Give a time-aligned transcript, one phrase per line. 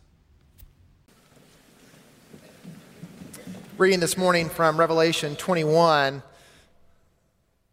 [3.76, 6.22] Reading this morning from Revelation 21,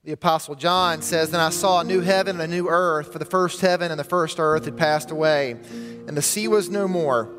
[0.04, 3.20] the Apostle John says, Then I saw a new heaven and a new earth, for
[3.20, 6.88] the first heaven and the first earth had passed away, and the sea was no
[6.88, 7.30] more.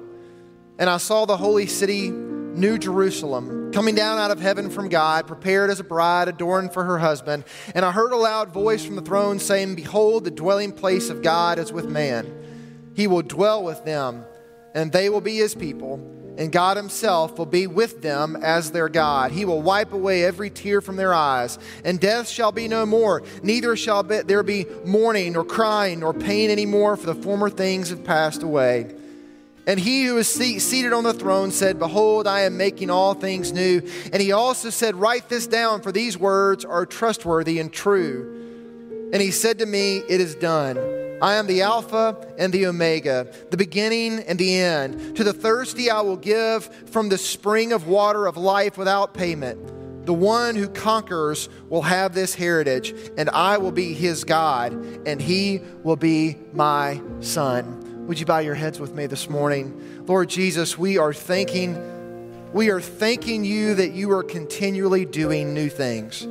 [0.79, 5.27] And I saw the holy city, New Jerusalem, coming down out of heaven from God,
[5.27, 7.43] prepared as a bride adorned for her husband.
[7.75, 11.23] And I heard a loud voice from the throne saying, Behold, the dwelling place of
[11.23, 12.40] God is with man
[13.01, 14.27] he will dwell with them,
[14.75, 15.95] and they will be his people,
[16.37, 19.33] and God himself will be with them as their God.
[19.33, 23.23] He will wipe away every tear from their eyes, and death shall be no more.
[23.43, 27.89] Neither shall there be mourning, nor crying, nor pain any more, for the former things
[27.89, 28.95] have passed away.
[29.67, 33.51] And he who is seated on the throne said, Behold, I am making all things
[33.51, 33.81] new.
[34.13, 39.09] And he also said, Write this down, for these words are trustworthy and true.
[39.15, 41.10] And he said to me, It is done.
[41.23, 45.17] I am the Alpha and the Omega, the beginning and the end.
[45.17, 50.07] To the thirsty, I will give from the spring of water of life without payment.
[50.07, 54.73] The one who conquers will have this heritage, and I will be his God,
[55.07, 58.07] and he will be my son.
[58.07, 60.05] Would you bow your heads with me this morning?
[60.07, 61.77] Lord Jesus, we are thanking
[62.53, 66.27] we are thanking you that you are continually doing new things.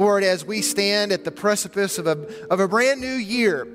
[0.00, 3.68] Lord, as we stand at the precipice of a, of a brand new year,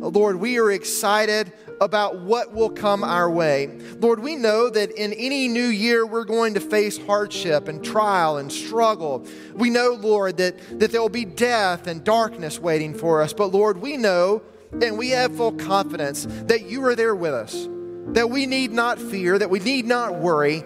[0.00, 3.78] Lord, we are excited about what will come our way.
[3.98, 8.38] Lord, we know that in any new year we're going to face hardship and trial
[8.38, 9.26] and struggle.
[9.54, 13.32] We know, Lord, that, that there will be death and darkness waiting for us.
[13.32, 14.42] But Lord, we know
[14.80, 17.68] and we have full confidence that you are there with us,
[18.14, 20.62] that we need not fear, that we need not worry,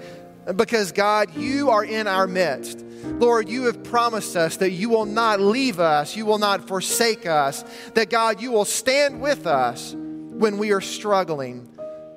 [0.56, 2.84] because God, you are in our midst.
[3.05, 7.27] Lord, you have promised us that you will not leave us, you will not forsake
[7.27, 11.69] us, that God, you will stand with us when we are struggling.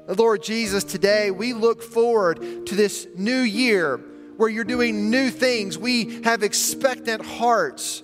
[0.07, 3.97] Lord Jesus, today we look forward to this new year
[4.37, 5.77] where you're doing new things.
[5.77, 8.03] We have expectant hearts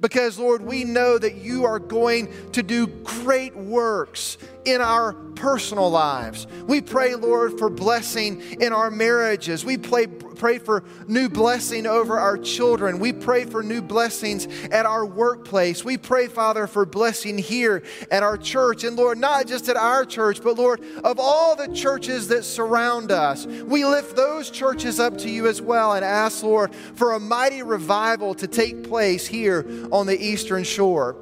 [0.00, 5.88] because, Lord, we know that you are going to do great works in our personal
[5.88, 6.46] lives.
[6.66, 9.64] We pray, Lord, for blessing in our marriages.
[9.64, 12.98] We pray, pray for new blessing over our children.
[12.98, 15.84] We pray for new blessings at our workplace.
[15.84, 18.82] We pray, Father, for blessing here at our church.
[18.84, 23.12] And Lord, not just at our church, but Lord, of all the churches that surround
[23.12, 27.20] us, we lift those churches up to you as well and ask, Lord, for a
[27.20, 31.16] mighty revival to take place here on the eastern shore.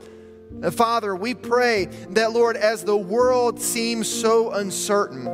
[0.72, 5.24] Father, we pray that, Lord, as the world seems so uncertain,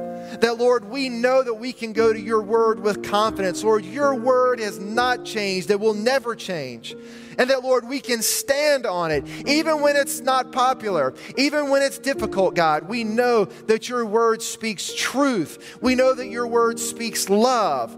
[0.40, 3.62] that, Lord, we know that we can go to your word with confidence.
[3.62, 6.96] Lord, your word has not changed, it will never change.
[7.38, 11.82] And that, Lord, we can stand on it, even when it's not popular, even when
[11.82, 12.88] it's difficult, God.
[12.88, 15.78] We know that your word speaks truth.
[15.80, 17.96] We know that your word speaks love.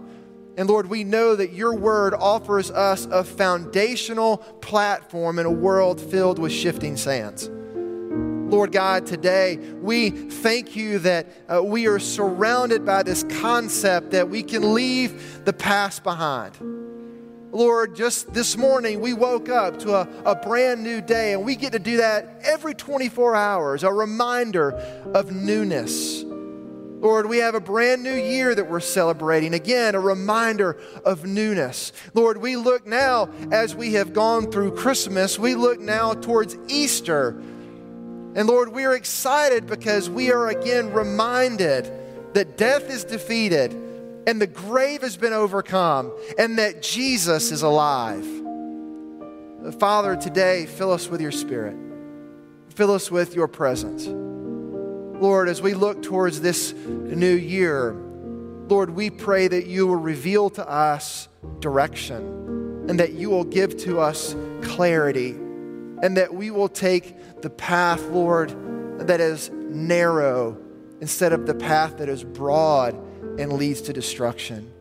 [0.57, 5.99] And Lord, we know that your word offers us a foundational platform in a world
[5.99, 7.49] filled with shifting sands.
[7.49, 14.29] Lord God, today we thank you that uh, we are surrounded by this concept that
[14.29, 16.57] we can leave the past behind.
[17.51, 21.55] Lord, just this morning we woke up to a, a brand new day, and we
[21.55, 24.71] get to do that every 24 hours, a reminder
[25.13, 26.24] of newness
[27.05, 29.53] Lord, we have a brand new year that we're celebrating.
[29.53, 31.91] Again, a reminder of newness.
[32.15, 37.29] Lord, we look now, as we have gone through Christmas, we look now towards Easter.
[38.33, 41.91] And Lord, we are excited because we are again reminded
[42.33, 43.71] that death is defeated
[44.25, 48.25] and the grave has been overcome and that Jesus is alive.
[49.77, 51.77] Father, today, fill us with your spirit,
[52.73, 54.24] fill us with your presence.
[55.19, 57.93] Lord, as we look towards this new year,
[58.67, 61.29] Lord, we pray that you will reveal to us
[61.59, 67.49] direction and that you will give to us clarity and that we will take the
[67.49, 68.53] path, Lord,
[69.07, 70.57] that is narrow
[70.99, 72.95] instead of the path that is broad
[73.39, 74.71] and leads to destruction.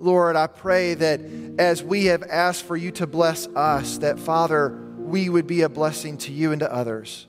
[0.00, 1.20] Lord, I pray that
[1.58, 5.68] as we have asked for you to bless us, that Father, we would be a
[5.68, 7.27] blessing to you and to others.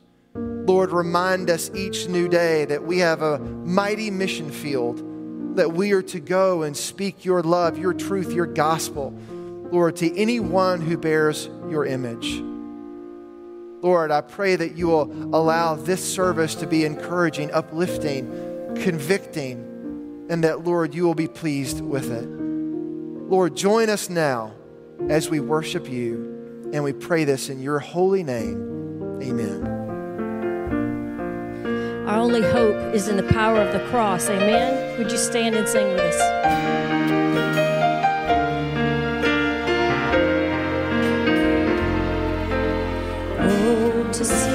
[0.69, 5.93] Lord, remind us each new day that we have a mighty mission field, that we
[5.93, 9.11] are to go and speak your love, your truth, your gospel,
[9.71, 12.43] Lord, to anyone who bears your image.
[13.81, 18.27] Lord, I pray that you will allow this service to be encouraging, uplifting,
[18.75, 22.27] convicting, and that, Lord, you will be pleased with it.
[22.27, 24.51] Lord, join us now
[25.09, 29.19] as we worship you, and we pray this in your holy name.
[29.23, 29.78] Amen.
[32.09, 34.31] Our only hope is in the power of the cross.
[34.31, 34.97] Amen.
[34.97, 36.19] Would you stand and sing with us?
[43.39, 44.48] Oh, to see.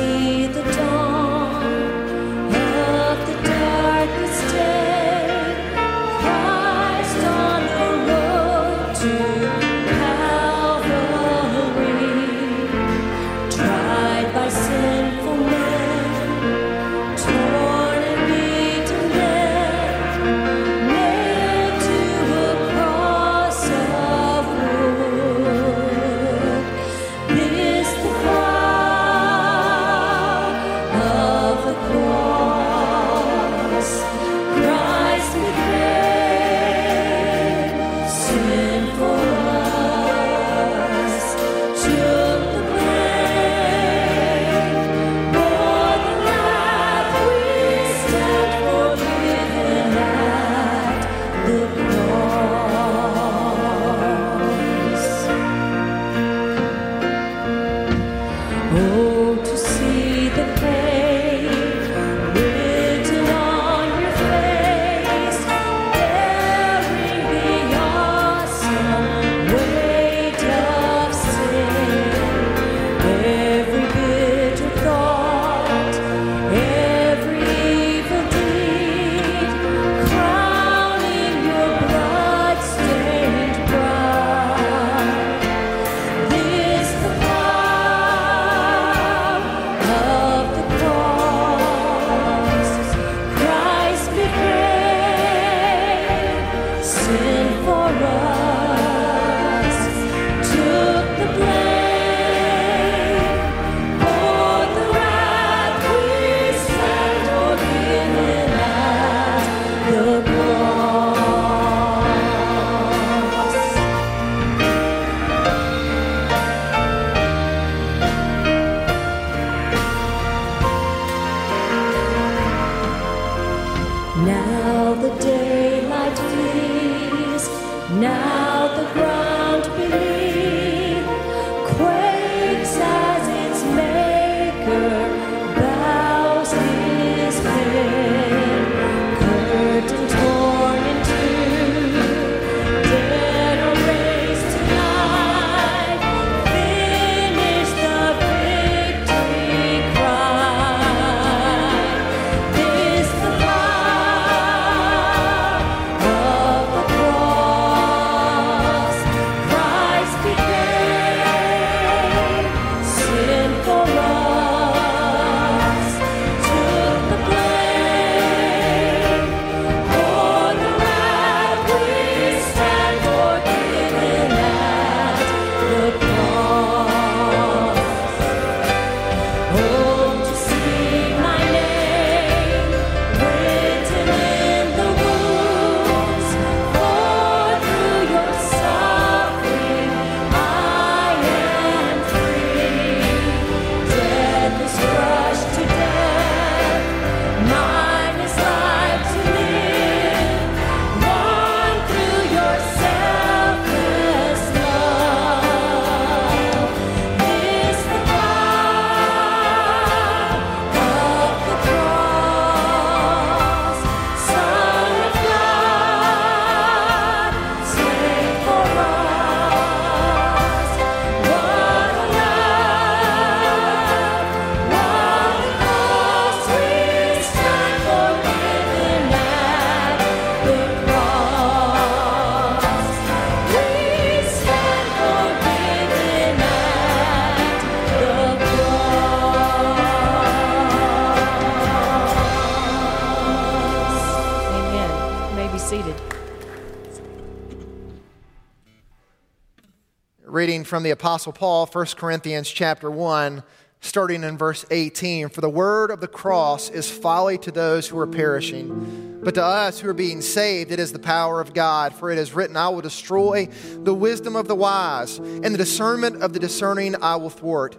[250.75, 253.45] from the Apostle Paul, 1 Corinthians chapter 1,
[253.81, 255.29] starting in verse 18.
[255.29, 259.45] For the word of the cross is folly to those who are perishing, but to
[259.45, 261.95] us who are being saved, it is the power of God.
[261.95, 263.47] For it is written, I will destroy
[263.85, 267.79] the wisdom of the wise, and the discernment of the discerning I will thwart.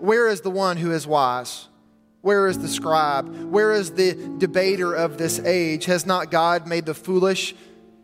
[0.00, 1.68] Where is the one who is wise?
[2.22, 3.28] Where is the scribe?
[3.50, 5.84] Where is the debater of this age?
[5.84, 7.54] Has not God made the foolish?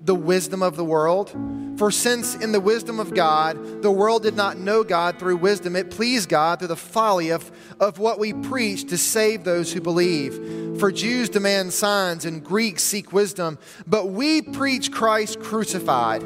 [0.02, 1.30] The wisdom of the world?
[1.76, 5.76] For since in the wisdom of God, the world did not know God through wisdom,
[5.76, 9.80] it pleased God through the folly of, of what we preach to save those who
[9.80, 10.78] believe.
[10.78, 16.22] For Jews demand signs and Greeks seek wisdom, but we preach Christ crucified,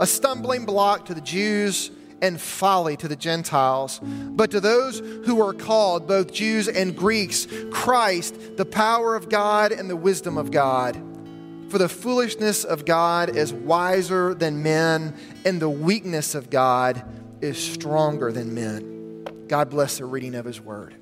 [0.00, 1.90] a stumbling block to the Jews
[2.22, 4.00] and folly to the Gentiles.
[4.02, 9.72] But to those who are called, both Jews and Greeks, Christ, the power of God
[9.72, 11.00] and the wisdom of God.
[11.68, 17.04] For the foolishness of God is wiser than men, and the weakness of God
[17.40, 19.46] is stronger than men.
[19.48, 20.94] God bless the reading of his word.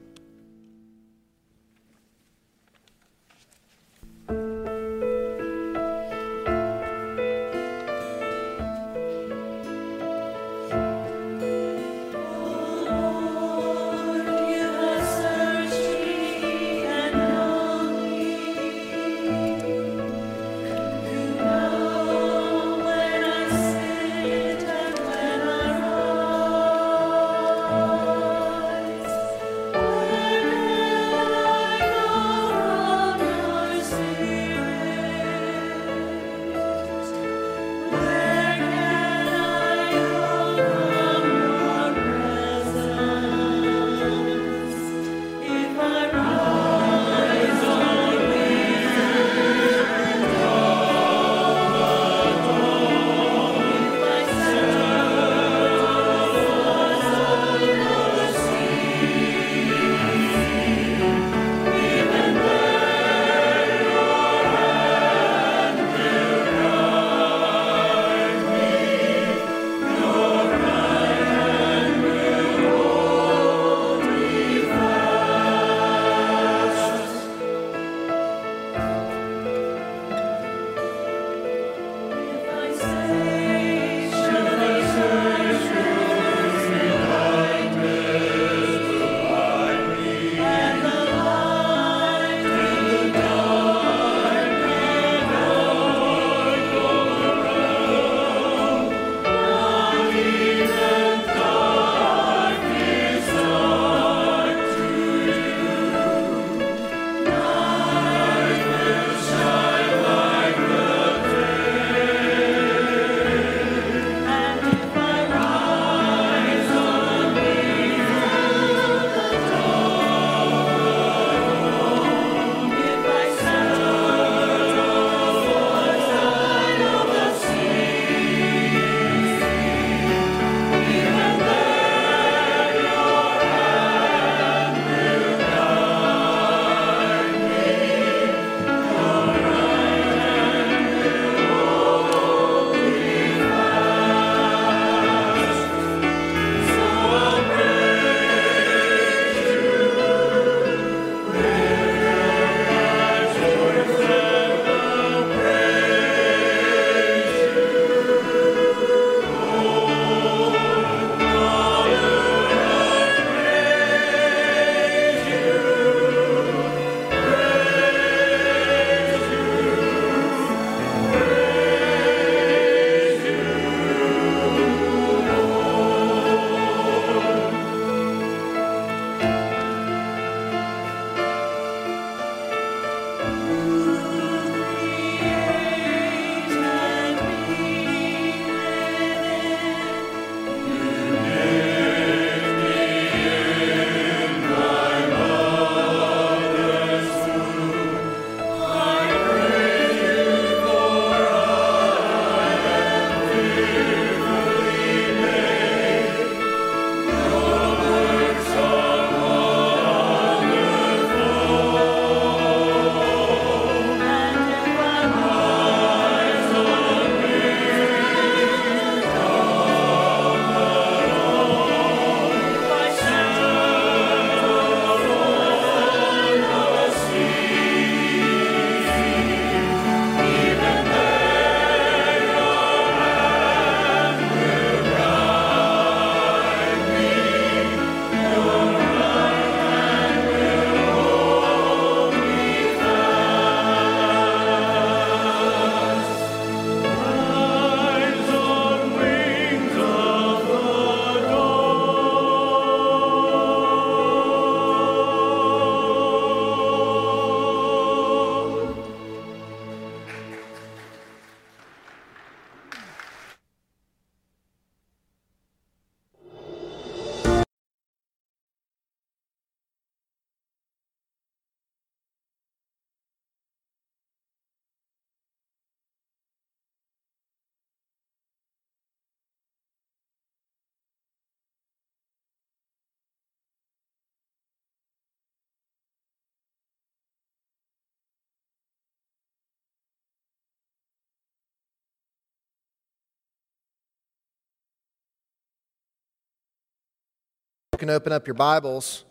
[297.75, 299.04] You can open up your Bibles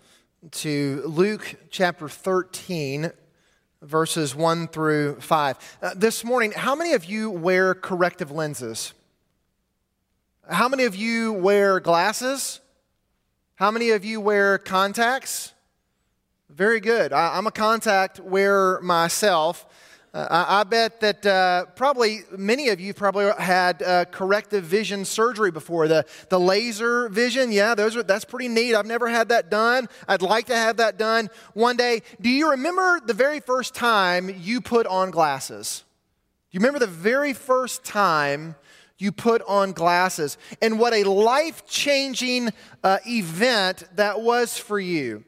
[0.51, 3.11] to Luke chapter 13,
[3.81, 5.77] verses 1 through 5.
[5.81, 8.93] Uh, this morning, how many of you wear corrective lenses?
[10.49, 12.61] How many of you wear glasses?
[13.55, 15.51] How many of you wear contacts?
[16.47, 17.11] Very good.
[17.11, 19.65] I, am a contact wearer myself.
[20.13, 25.49] Uh, I, bet that uh, probably many of you probably had uh, corrective vision surgery
[25.49, 25.87] before.
[25.87, 28.75] The, the laser vision, yeah, those are, that's pretty neat.
[28.75, 29.89] I've never had that done.
[30.07, 32.03] I'd like to have that done one day.
[32.21, 35.83] Do you remember the very first time you put on glasses?
[36.51, 38.53] Do you remember the very first time
[38.99, 42.51] you put on glasses and what a life changing
[42.83, 45.23] uh, event that was for you?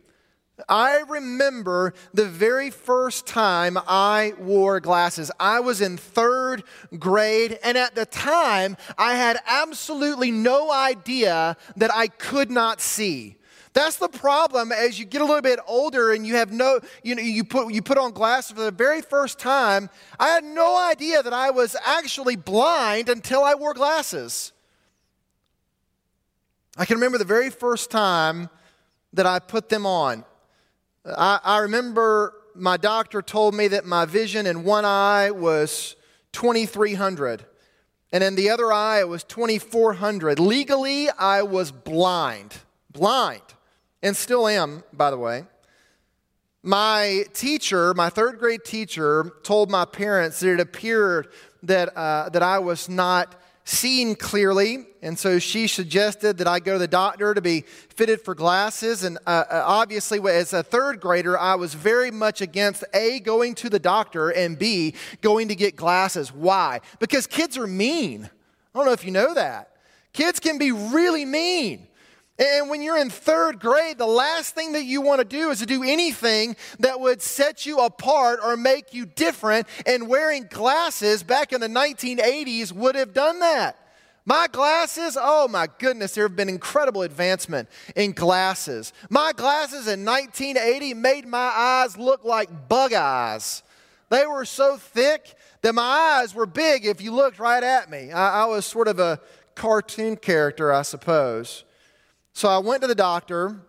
[0.69, 5.29] I remember the very first time I wore glasses.
[5.39, 6.63] I was in third
[6.97, 13.35] grade, and at the time, I had absolutely no idea that I could not see.
[13.73, 17.13] That's the problem as you get a little bit older and you have no, you
[17.13, 19.89] know, you put, you put on glasses for the very first time.
[20.17, 24.53] I had no idea that I was actually blind until I wore glasses.
[26.77, 28.49] I can remember the very first time
[29.11, 30.23] that I put them on.
[31.05, 35.95] I, I remember my doctor told me that my vision in one eye was
[36.31, 37.45] 2300
[38.11, 42.55] and in the other eye it was 2400 legally i was blind
[42.91, 43.41] blind
[44.01, 45.45] and still am by the way.
[46.63, 51.27] My teacher my third grade teacher told my parents that it appeared
[51.63, 56.73] that, uh, that i was not seeing clearly, and so she suggested that I go
[56.73, 59.03] to the doctor to be fitted for glasses.
[59.03, 63.55] And uh, uh, obviously, as a third grader, I was very much against A, going
[63.55, 66.31] to the doctor, and B, going to get glasses.
[66.31, 66.81] Why?
[66.99, 68.29] Because kids are mean.
[68.73, 69.71] I don't know if you know that.
[70.13, 71.87] Kids can be really mean.
[72.37, 75.59] And when you're in third grade, the last thing that you want to do is
[75.59, 79.67] to do anything that would set you apart or make you different.
[79.85, 83.79] And wearing glasses back in the 1980s would have done that.
[84.25, 88.91] My glasses, oh my goodness, there have been incredible advancement in glasses.
[89.09, 93.61] My glasses in 1980 made my eyes look like bug eyes.
[94.09, 98.11] They were so thick that my eyes were big if you looked right at me.
[98.11, 99.21] I, I was sort of a
[99.53, 101.63] cartoon character, I suppose.
[102.35, 103.61] So I went to the doctor,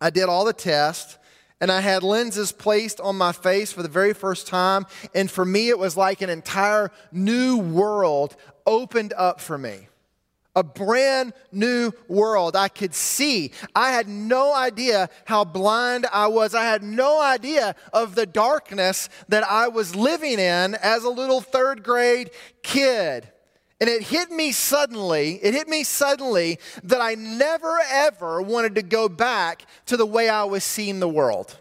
[0.00, 1.16] I did all the tests,
[1.60, 4.86] and I had lenses placed on my face for the very first time.
[5.14, 8.34] And for me, it was like an entire new world
[8.66, 9.86] opened up for me.
[10.56, 12.56] A brand new world.
[12.56, 13.52] I could see.
[13.72, 16.56] I had no idea how blind I was.
[16.56, 21.40] I had no idea of the darkness that I was living in as a little
[21.40, 22.30] third grade
[22.64, 23.30] kid.
[23.80, 28.82] And it hit me suddenly, it hit me suddenly that I never ever wanted to
[28.82, 31.56] go back to the way I was seeing the world.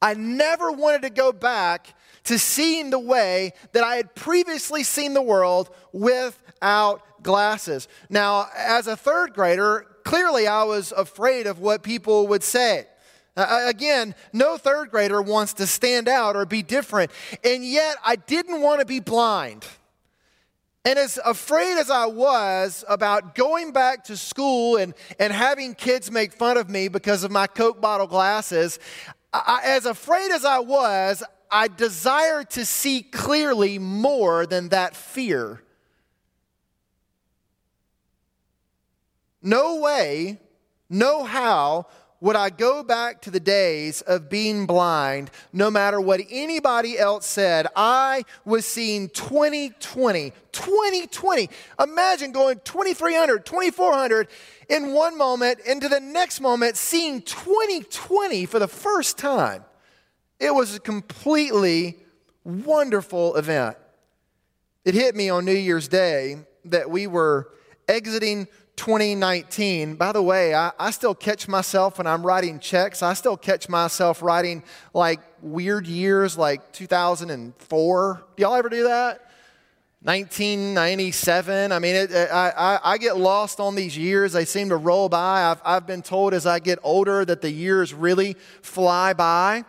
[0.00, 1.94] I never wanted to go back
[2.24, 7.88] to seeing the way that I had previously seen the world without glasses.
[8.08, 12.86] Now, as a third grader, clearly I was afraid of what people would say.
[13.36, 17.10] Uh, again, no third grader wants to stand out or be different.
[17.42, 19.66] And yet, I didn't want to be blind.
[20.84, 26.10] And as afraid as I was about going back to school and, and having kids
[26.10, 28.78] make fun of me because of my Coke bottle glasses,
[29.32, 35.62] I, as afraid as I was, I desired to see clearly more than that fear.
[39.40, 40.40] No way,
[40.90, 41.86] no how
[42.24, 47.26] would I go back to the days of being blind no matter what anybody else
[47.26, 47.66] said?
[47.76, 51.50] I was seeing 2020, 2020.
[51.78, 54.28] Imagine going 2300, 2400
[54.70, 59.62] in one moment, into the next moment, seeing 2020 for the first time.
[60.40, 61.98] It was a completely
[62.42, 63.76] wonderful event.
[64.86, 67.50] It hit me on New Year's Day that we were
[67.86, 69.94] exiting 2019.
[69.94, 73.02] By the way, I, I, still catch myself when I'm writing checks.
[73.02, 78.24] I still catch myself writing like weird years like 2004.
[78.36, 79.20] Do y'all ever do that?
[80.02, 81.72] 1997.
[81.72, 84.34] I mean, it, I, I, I, get lost on these years.
[84.34, 85.44] They seem to roll by.
[85.44, 89.64] I've, I've been told as I get older that the years really fly by.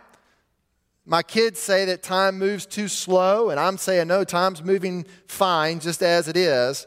[1.06, 5.80] My kids say that time moves too slow, and I'm saying no, time's moving fine,
[5.80, 6.86] just as it is.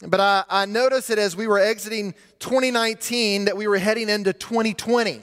[0.00, 4.32] But I, I noticed that as we were exiting 2019, that we were heading into
[4.32, 5.22] 2020.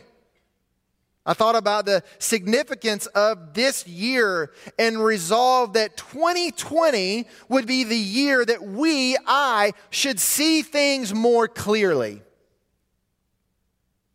[1.26, 7.98] I thought about the significance of this year and resolved that 2020 would be the
[7.98, 12.22] year that we, I, should see things more clearly.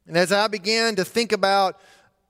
[0.07, 1.81] And as I began to think about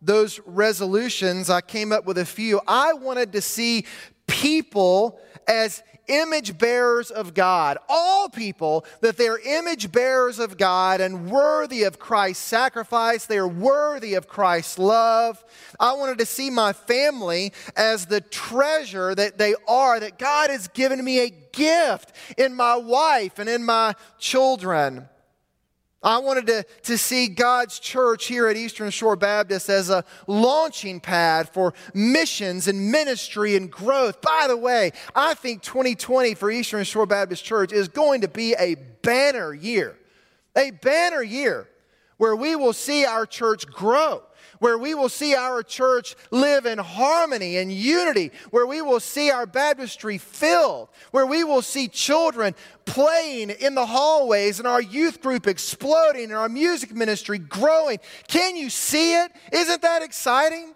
[0.01, 2.61] those resolutions, I came up with a few.
[2.69, 3.85] I wanted to see
[4.29, 7.79] people as image bearers of God.
[7.89, 13.27] All people, that they're image bearers of God and worthy of Christ's sacrifice.
[13.27, 15.45] They are worthy of Christ's love.
[15.79, 20.69] I wanted to see my family as the treasure that they are, that God has
[20.69, 25.09] given me a gift in my wife and in my children.
[26.03, 31.01] I wanted to, to see God's church here at Eastern Shore Baptist as a launching
[31.01, 34.21] pad for missions and ministry and growth.
[34.21, 38.55] By the way, I think 2020 for Eastern Shore Baptist Church is going to be
[38.57, 39.99] a banner year.
[40.57, 41.69] A banner year
[42.17, 44.23] where we will see our church grow
[44.59, 49.31] where we will see our church live in harmony and unity, where we will see
[49.31, 55.21] our baptistry filled, where we will see children playing in the hallways and our youth
[55.21, 57.99] group exploding and our music ministry growing.
[58.27, 59.33] Can you see it?
[59.53, 60.75] Isn't that exciting?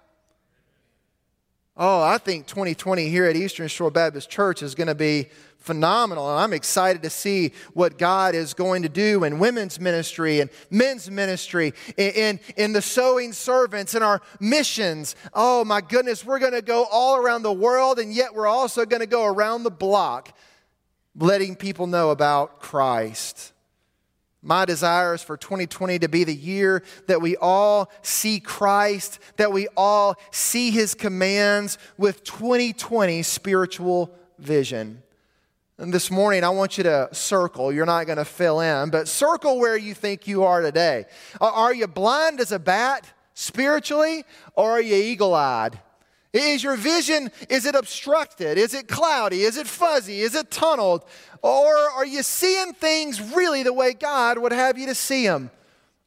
[1.77, 5.29] Oh, I think 2020 here at Eastern Shore Baptist Church is going to be
[5.63, 6.29] phenomenal.
[6.29, 10.51] And I'm excited to see what God is going to do in women's ministry and
[10.71, 15.17] men's ministry, in, in, in the sowing servants, and our missions.
[15.33, 18.85] Oh my goodness, we're going to go all around the world, and yet we're also
[18.85, 20.37] going to go around the block
[21.15, 23.53] letting people know about Christ.
[24.45, 29.53] My desire is for 2020 to be the year that we all see Christ, that
[29.53, 35.03] we all see his commands with 2020 spiritual vision.
[35.79, 37.73] And this morning, I want you to circle.
[37.73, 41.07] You're not going to fill in, but circle where you think you are today.
[41.41, 45.81] Are you blind as a bat spiritually, or are you eagle eyed?
[46.35, 48.59] Is your vision, is it obstructed?
[48.59, 49.43] Is it cloudy?
[49.43, 50.21] Is it fuzzy?
[50.21, 51.05] Is it tunneled?
[51.43, 55.51] Or are you seeing things really the way God would have you to see them?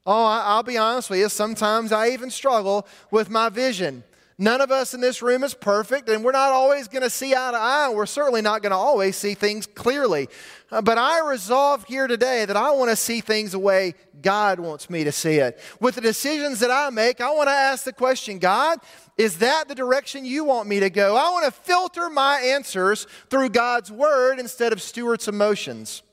[0.05, 4.03] Oh, I'll be honest with you, sometimes I even struggle with my vision.
[4.37, 7.33] None of us in this room is perfect, and we're not always going to see
[7.33, 7.89] eye to eye.
[7.93, 10.27] We're certainly not going to always see things clearly.
[10.69, 14.59] Uh, but I resolve here today that I want to see things the way God
[14.59, 15.57] wants me to see it.
[15.79, 18.79] With the decisions that I make, I want to ask the question God,
[19.17, 21.15] is that the direction you want me to go?
[21.15, 26.03] I want to filter my answers through God's word instead of Stuart's emotions.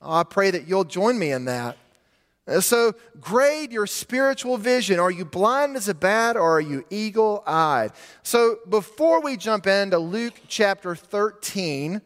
[0.00, 1.76] I pray that you'll join me in that.
[2.60, 5.00] So, grade your spiritual vision.
[5.00, 7.92] Are you blind as a bat or are you eagle eyed?
[8.22, 12.02] So, before we jump into Luke chapter 13,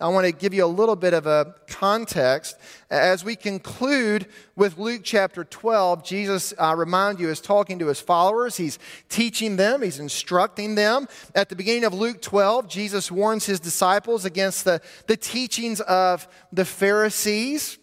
[0.00, 2.56] I want to give you a little bit of a context.
[2.90, 8.00] As we conclude with Luke chapter 12, Jesus, I remind you, is talking to his
[8.00, 8.56] followers.
[8.56, 8.78] He's
[9.10, 11.08] teaching them, he's instructing them.
[11.34, 16.26] At the beginning of Luke 12, Jesus warns his disciples against the, the teachings of
[16.52, 17.78] the Pharisees.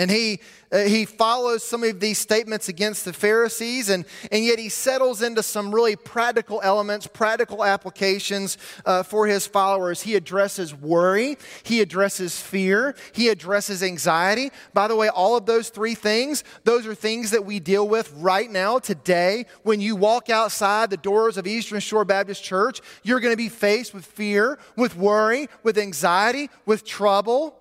[0.00, 0.40] And he,
[0.72, 5.20] uh, he follows some of these statements against the Pharisees, and, and yet he settles
[5.20, 10.00] into some really practical elements, practical applications uh, for his followers.
[10.00, 14.52] He addresses worry, he addresses fear, he addresses anxiety.
[14.72, 18.10] By the way, all of those three things, those are things that we deal with
[18.16, 19.44] right now, today.
[19.64, 23.50] When you walk outside the doors of Eastern Shore Baptist Church, you're going to be
[23.50, 27.59] faced with fear, with worry, with anxiety, with trouble.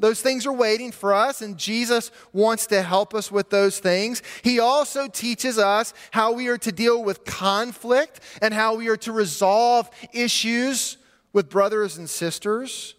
[0.00, 4.22] Those things are waiting for us, and Jesus wants to help us with those things.
[4.42, 8.96] He also teaches us how we are to deal with conflict and how we are
[8.98, 10.96] to resolve issues
[11.32, 12.94] with brothers and sisters.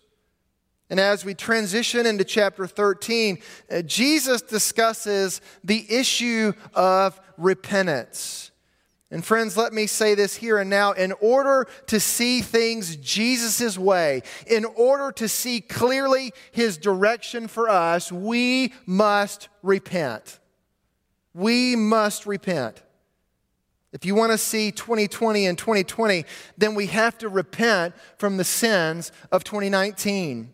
[0.91, 3.39] And as we transition into chapter 13,
[3.71, 8.50] uh, Jesus discusses the issue of repentance.
[9.11, 10.93] And friends, let me say this here and now.
[10.93, 17.67] In order to see things Jesus' way, in order to see clearly his direction for
[17.67, 20.39] us, we must repent.
[21.33, 22.81] We must repent.
[23.91, 26.23] If you want to see 2020 and 2020,
[26.57, 30.53] then we have to repent from the sins of 2019.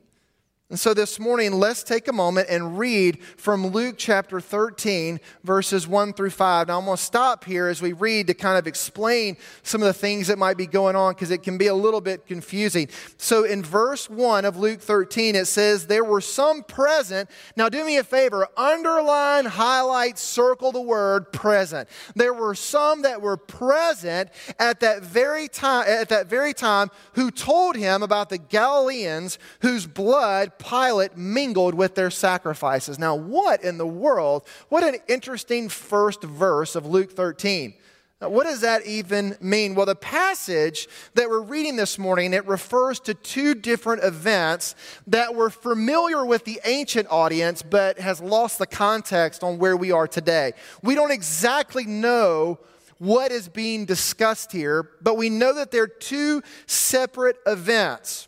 [0.69, 5.88] And so this morning, let's take a moment and read from Luke chapter 13, verses
[5.88, 6.67] 1 through 5.
[6.67, 9.88] Now, I'm going to stop here as we read to kind of explain some of
[9.88, 12.89] the things that might be going on because it can be a little bit confusing.
[13.15, 17.30] So, in verse 1 of Luke 13, it says, There were some present.
[17.56, 21.88] Now, do me a favor, underline, highlight, circle the word present.
[22.13, 27.32] There were some that were present at that very time, at that very time who
[27.32, 33.00] told him about the Galileans whose blood Pilate mingled with their sacrifices.
[33.00, 34.46] Now, what in the world?
[34.70, 37.74] What an interesting first verse of Luke 13.
[38.20, 39.76] What does that even mean?
[39.76, 44.74] Well, the passage that we're reading this morning, it refers to two different events
[45.06, 49.91] that were familiar with the ancient audience, but has lost the context on where we
[49.91, 50.54] are today.
[50.82, 52.58] We don't exactly know
[52.98, 58.28] what is being discussed here, but we know that they're two separate events.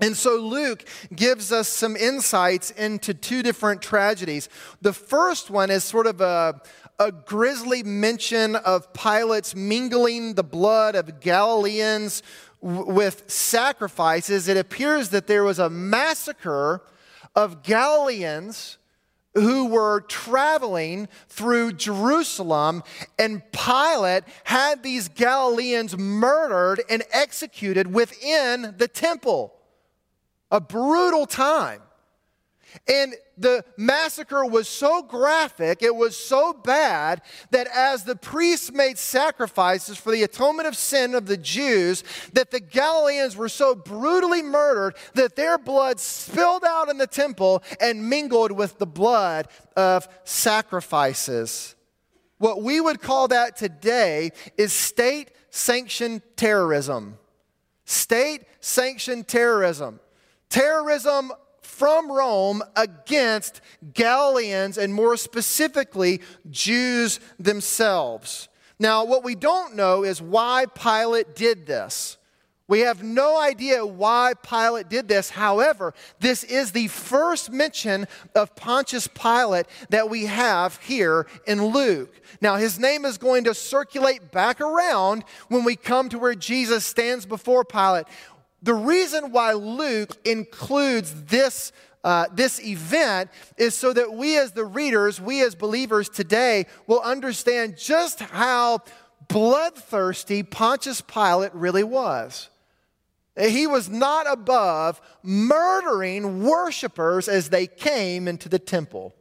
[0.00, 0.84] And so Luke
[1.14, 4.48] gives us some insights into two different tragedies.
[4.80, 6.60] The first one is sort of a,
[6.98, 12.22] a grisly mention of Pilate's mingling the blood of Galileans
[12.62, 14.48] w- with sacrifices.
[14.48, 16.82] It appears that there was a massacre
[17.36, 18.78] of Galileans
[19.34, 22.82] who were traveling through Jerusalem,
[23.18, 29.59] and Pilate had these Galileans murdered and executed within the temple
[30.50, 31.82] a brutal time.
[32.88, 38.98] And the massacre was so graphic, it was so bad, that as the priests made
[38.98, 44.42] sacrifices for the atonement of sin of the Jews, that the Galileans were so brutally
[44.42, 50.06] murdered that their blood spilled out in the temple and mingled with the blood of
[50.24, 51.74] sacrifices.
[52.38, 57.18] What we would call that today is state sanctioned terrorism.
[57.84, 59.98] State sanctioned terrorism
[60.50, 61.32] terrorism
[61.62, 63.62] from Rome against
[63.94, 68.48] Galileans and more specifically Jews themselves.
[68.78, 72.18] Now, what we don't know is why Pilate did this.
[72.70, 75.30] We have no idea why Pilate did this.
[75.30, 82.14] However, this is the first mention of Pontius Pilate that we have here in Luke.
[82.40, 86.84] Now, his name is going to circulate back around when we come to where Jesus
[86.84, 88.06] stands before Pilate
[88.62, 91.72] the reason why Luke includes this,
[92.04, 97.00] uh, this event is so that we, as the readers, we as believers today, will
[97.00, 98.80] understand just how
[99.28, 102.50] bloodthirsty Pontius Pilate really was.
[103.38, 109.14] He was not above murdering worshipers as they came into the temple.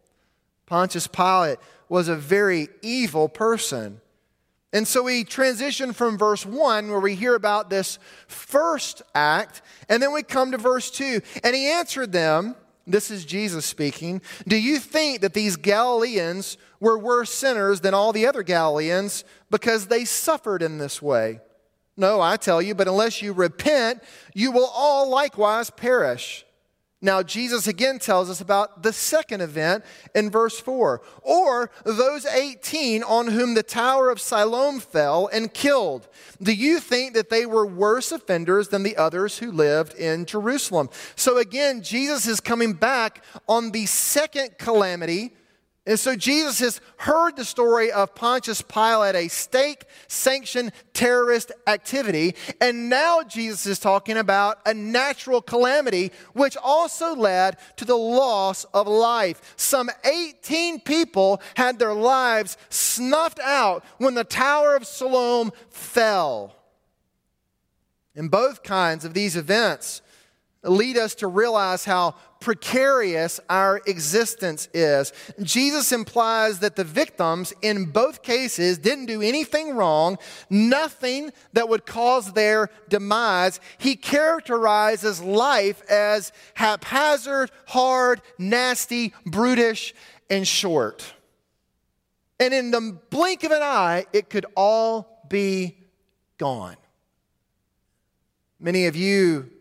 [0.66, 4.02] Pontius Pilate was a very evil person.
[4.72, 10.02] And so we transition from verse 1, where we hear about this first act, and
[10.02, 11.22] then we come to verse 2.
[11.44, 12.56] And he answered them,
[12.90, 18.12] this is Jesus speaking, Do you think that these Galileans were worse sinners than all
[18.12, 21.40] the other Galileans because they suffered in this way?
[21.96, 24.02] No, I tell you, but unless you repent,
[24.34, 26.46] you will all likewise perish.
[27.02, 31.02] Now, Jesus again tells us about the second event in verse 4.
[31.22, 36.10] Or those 18 on whom the tower of Siloam fell and killed.
[36.42, 40.90] Do you think that they were worse offenders than the others who lived in Jerusalem?
[41.16, 45.32] So again, Jesus is coming back on the second calamity
[45.90, 52.36] and so Jesus has heard the story of Pontius Pilate, a state sanctioned terrorist activity.
[52.62, 58.66] And now Jesus is talking about a natural calamity, which also led to the loss
[58.66, 59.56] of life.
[59.56, 66.56] Some 18 people had their lives snuffed out when the Tower of Siloam fell.
[68.16, 70.04] And both kinds of these events,
[70.64, 75.12] lead us to realize how precarious our existence is.
[75.42, 80.18] Jesus implies that the victims in both cases didn't do anything wrong,
[80.50, 83.60] nothing that would cause their demise.
[83.78, 89.94] He characterizes life as haphazard, hard, nasty, brutish,
[90.30, 91.14] and short.
[92.40, 95.78] And in the blink of an eye, it could all be
[96.38, 96.78] gone.
[98.60, 99.52] Many of you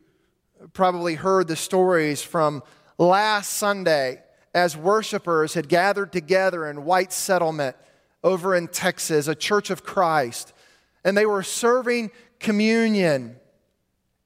[0.79, 2.62] probably heard the stories from
[2.99, 4.23] last Sunday
[4.55, 7.75] as worshipers had gathered together in White Settlement
[8.23, 10.53] over in Texas, a church of Christ,
[11.03, 13.35] and they were serving communion,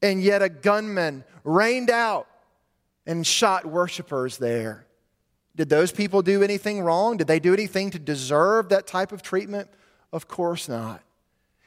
[0.03, 2.29] and yet a gunman rained out
[3.07, 4.85] and shot worshipers there.
[5.57, 7.17] Did those people do anything wrong?
[7.17, 9.71] Did they do anything to deserve that type of treatment?
[10.13, 11.03] Of course not.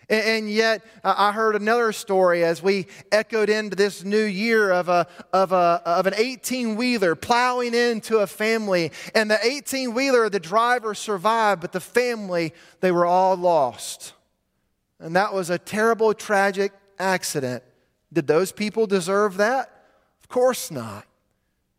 [0.10, 4.90] And yet, uh, I heard another story as we echoed into this new year of,
[4.90, 8.92] a, of, a, of an 18 wheeler plowing into a family.
[9.14, 14.14] And the 18 wheeler, the driver survived, but the family, they were all lost.
[15.00, 17.64] And that was a terrible, tragic accident.
[18.14, 19.72] Did those people deserve that?
[20.22, 21.06] Of course not.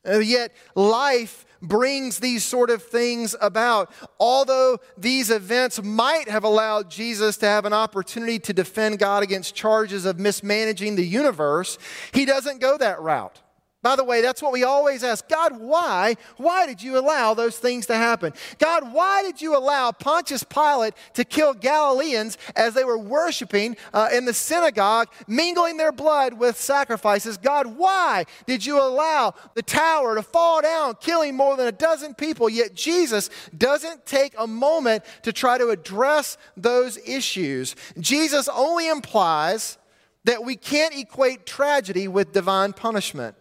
[0.07, 3.93] And yet, life brings these sort of things about.
[4.21, 9.55] Although these events might have allowed Jesus to have an opportunity to defend God against
[9.55, 11.79] charges of mismanaging the universe,
[12.13, 13.41] he doesn't go that route.
[13.87, 16.17] By the way, that's what we always ask God, why?
[16.39, 18.33] Why did you allow those things to happen?
[18.59, 24.09] God, why did you allow Pontius Pilate to kill Galileans as they were worshiping uh,
[24.13, 27.37] in the synagogue, mingling their blood with sacrifices?
[27.37, 32.13] God, why did you allow the tower to fall down, killing more than a dozen
[32.15, 32.51] people?
[32.51, 37.77] Yet Jesus doesn't take a moment to try to address those issues.
[38.01, 39.79] Jesus only implies
[40.25, 43.37] that we can't equate tragedy with divine punishment.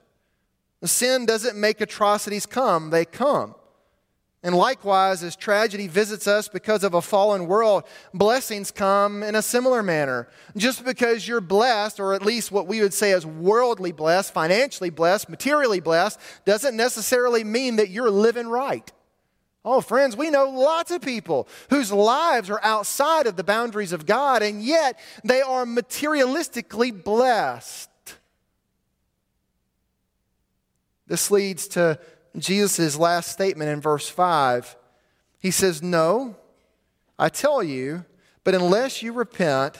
[0.90, 3.56] Sin doesn't make atrocities come, they come.
[4.46, 9.42] And likewise, as tragedy visits us because of a fallen world, blessings come in a
[9.42, 10.28] similar manner.
[10.56, 14.92] Just because you're blessed, or at least what we would say is worldly blessed, financially
[14.92, 18.92] blessed, materially blessed, doesn't necessarily mean that you're living right.
[19.66, 24.06] Oh, friends, we know lots of people whose lives are outside of the boundaries of
[24.06, 27.90] God, and yet they are materialistically blessed.
[31.08, 32.00] This leads to
[32.38, 34.76] Jesus' last statement in verse 5.
[35.40, 36.36] He says, No,
[37.18, 38.06] I tell you,
[38.44, 39.78] but unless you repent,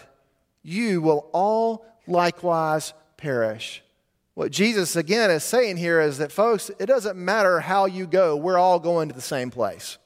[0.64, 3.84] you will all likewise perish.
[4.36, 8.36] What Jesus again is saying here is that, folks, it doesn't matter how you go,
[8.36, 9.98] we're all going to the same place.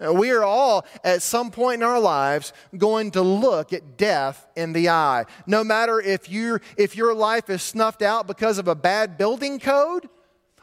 [0.00, 4.72] We are all, at some point in our lives, going to look at death in
[4.72, 5.26] the eye.
[5.46, 9.58] No matter if, you if your life is snuffed out because of a bad building
[9.58, 10.08] code,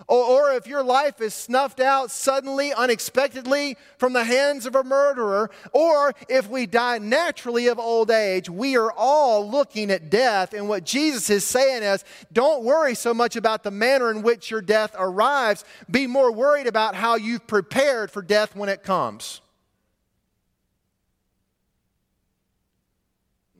[0.07, 4.83] or, or if your life is snuffed out suddenly, unexpectedly from the hands of a
[4.83, 10.53] murderer, or if we die naturally of old age, we are all looking at death.
[10.53, 14.51] And what Jesus is saying is don't worry so much about the manner in which
[14.51, 19.41] your death arrives, be more worried about how you've prepared for death when it comes.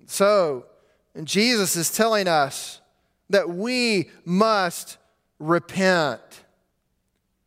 [0.06, 0.65] So,
[1.23, 2.80] Jesus is telling us
[3.30, 4.97] that we must
[5.39, 6.21] repent.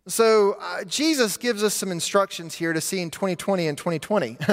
[0.06, 4.38] So, uh, Jesus gives us some instructions here to see in 2020 and 2020.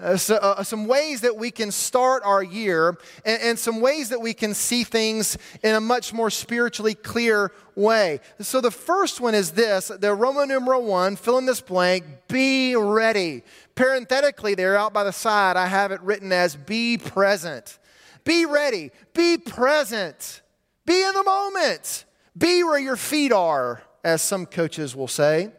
[0.00, 4.10] Uh, so, uh, some ways that we can start our year and, and, some ways
[4.10, 8.20] that we can see things in a much more spiritually clear way.
[8.38, 12.76] So, the first one is this the Roman numeral one, fill in this blank, be
[12.76, 13.42] ready.
[13.74, 17.80] Parenthetically, there out by the side, I have it written as be present.
[18.22, 20.42] Be ready, be present,
[20.86, 22.04] be in the moment.
[22.38, 25.50] Be where your feet are, as some coaches will say.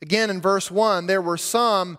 [0.00, 1.98] Again, in verse 1, there were some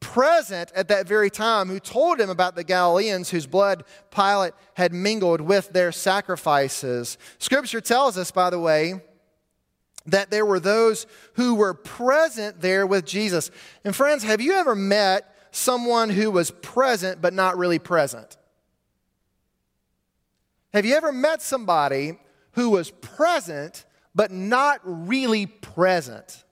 [0.00, 4.92] present at that very time who told him about the Galileans whose blood Pilate had
[4.92, 7.18] mingled with their sacrifices.
[7.38, 9.00] Scripture tells us, by the way,
[10.06, 13.50] that there were those who were present there with Jesus.
[13.84, 18.36] And friends, have you ever met someone who was present but not really present?
[20.72, 22.18] Have you ever met somebody
[22.52, 23.84] who was present
[24.14, 26.44] but not really present.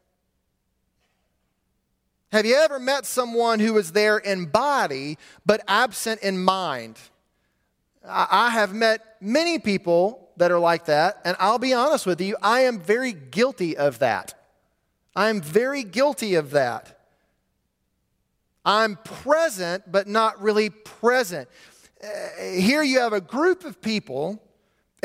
[2.33, 6.99] Have you ever met someone who was there in body but absent in mind?
[8.07, 12.37] I have met many people that are like that, and I'll be honest with you,
[12.43, 14.35] I am very guilty of that.
[15.15, 17.01] I'm very guilty of that.
[18.65, 21.49] I'm present, but not really present.
[22.03, 24.43] Uh, here you have a group of people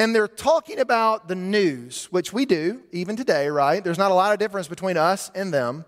[0.02, 3.84] and they're talking about the news, which we do even today, right?
[3.84, 5.86] There's not a lot of difference between us and them.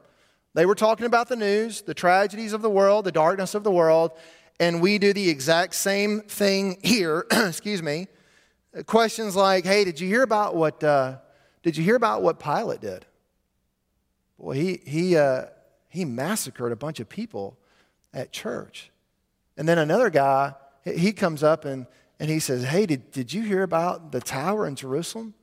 [0.53, 3.71] They were talking about the news, the tragedies of the world, the darkness of the
[3.71, 4.11] world,
[4.59, 7.25] and we do the exact same thing here.
[7.31, 8.07] Excuse me.
[8.85, 10.83] Questions like, "Hey, did you hear about what?
[10.83, 11.17] Uh,
[11.63, 13.07] did you hear about what Pilate did?
[14.37, 15.45] Well, he he uh,
[15.89, 17.57] he massacred a bunch of people
[18.13, 18.91] at church."
[19.57, 21.87] And then another guy, he comes up and
[22.23, 25.33] and he says, Hey, did, did you hear about the tower in Jerusalem?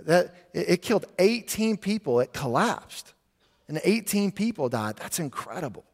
[0.00, 3.14] That it, it killed 18 people, it collapsed,
[3.68, 4.96] and 18 people died.
[4.96, 5.86] That's incredible.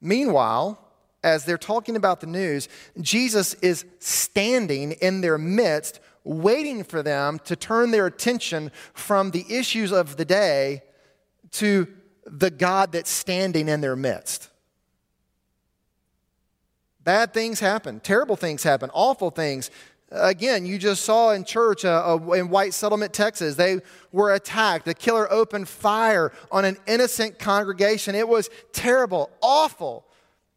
[0.00, 0.84] Meanwhile,
[1.22, 2.68] as they're talking about the news,
[3.00, 9.44] Jesus is standing in their midst, waiting for them to turn their attention from the
[9.48, 10.82] issues of the day
[11.52, 11.86] to
[12.26, 14.47] the God that's standing in their midst.
[17.08, 19.70] Bad things happen, terrible things happen, awful things.
[20.10, 23.80] Again, you just saw in church uh, uh, in White Settlement, Texas, they
[24.12, 24.84] were attacked.
[24.84, 28.14] The killer opened fire on an innocent congregation.
[28.14, 30.04] It was terrible, awful.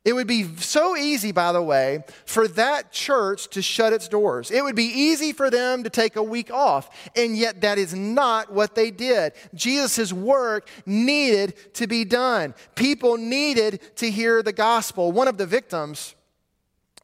[0.03, 4.51] It would be so easy, by the way, for that church to shut its doors.
[4.51, 7.93] It would be easy for them to take a week off, and yet that is
[7.93, 9.31] not what they did.
[9.55, 12.55] Jesus' work needed to be done.
[12.75, 15.13] People needed to hear the gospel.
[15.13, 16.15] One of the victims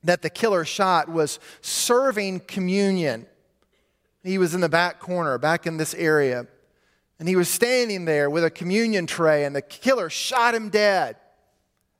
[0.08, 3.26] that the killer shot was serving communion.
[4.24, 6.48] He was in the back corner, back in this area.
[7.20, 11.18] And he was standing there with a communion tray, and the killer shot him dead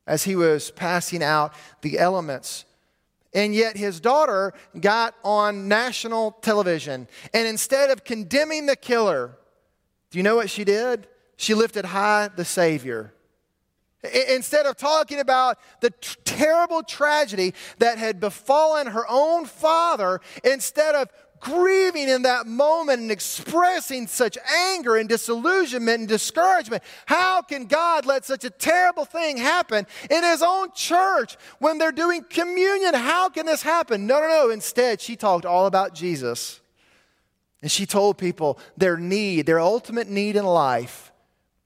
[0.06, 2.66] as he was passing out the elements.
[3.34, 7.08] And yet his daughter got on national television.
[7.34, 9.38] And instead of condemning the killer,
[10.12, 11.08] do you know what she did?
[11.36, 13.14] She lifted high the Savior.
[14.30, 20.96] Instead of talking about the t- terrible tragedy that had befallen her own father, instead
[20.96, 24.38] of grieving in that moment and expressing such
[24.70, 26.84] anger and disillusionment and discouragement.
[27.06, 31.92] How can God let such a terrible thing happen in His own church when they're
[31.92, 32.94] doing communion?
[32.94, 34.08] How can this happen?
[34.08, 34.50] No, no, no.
[34.50, 36.60] Instead, she talked all about Jesus.
[37.62, 41.12] And she told people their need, their ultimate need in life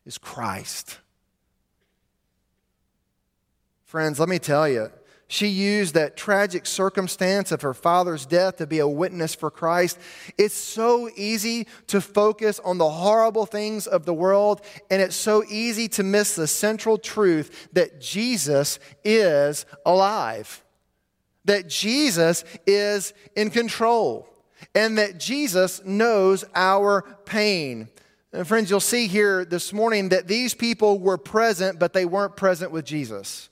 [0.05, 1.00] is Christ.
[3.91, 4.89] Friends, let me tell you,
[5.27, 9.99] she used that tragic circumstance of her father's death to be a witness for Christ.
[10.37, 15.43] It's so easy to focus on the horrible things of the world, and it's so
[15.43, 20.63] easy to miss the central truth that Jesus is alive,
[21.43, 24.25] that Jesus is in control,
[24.73, 27.89] and that Jesus knows our pain.
[28.31, 32.37] And friends, you'll see here this morning that these people were present, but they weren't
[32.37, 33.49] present with Jesus.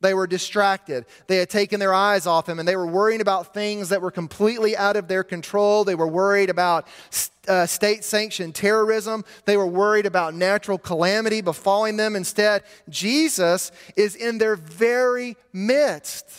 [0.00, 1.06] They were distracted.
[1.26, 4.12] They had taken their eyes off him and they were worrying about things that were
[4.12, 5.84] completely out of their control.
[5.84, 6.86] They were worried about
[7.48, 9.24] uh, state sanctioned terrorism.
[9.44, 12.14] They were worried about natural calamity befalling them.
[12.14, 16.30] Instead, Jesus is in their very midst.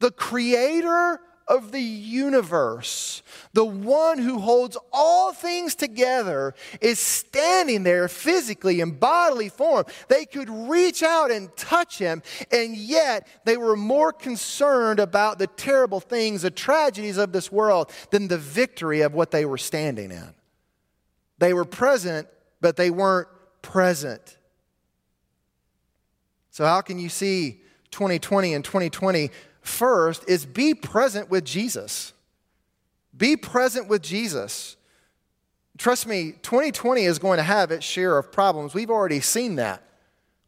[0.00, 3.22] The creator of the universe,
[3.54, 9.86] the one who holds all things together, is standing there physically in bodily form.
[10.08, 12.22] They could reach out and touch him,
[12.52, 17.90] and yet they were more concerned about the terrible things, the tragedies of this world,
[18.10, 20.34] than the victory of what they were standing in.
[21.38, 22.28] They were present,
[22.60, 23.28] but they weren't
[23.62, 24.36] present.
[26.50, 29.30] So, how can you see 2020 and 2020
[29.68, 32.12] first is be present with Jesus.
[33.16, 34.76] Be present with Jesus.
[35.76, 38.74] Trust me, 2020 is going to have its share of problems.
[38.74, 39.82] We've already seen that.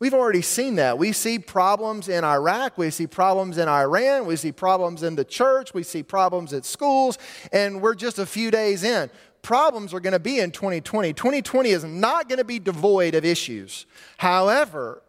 [0.01, 0.97] We've already seen that.
[0.97, 5.27] We see problems in Iraq, we see problems in Iran, we see problems in the
[5.27, 7.19] church, we see problems at schools,
[7.53, 9.11] and we're just a few days in.
[9.43, 11.13] Problems are going to be in 2020.
[11.13, 13.85] 2020 is not going to be devoid of issues.
[14.17, 15.03] However,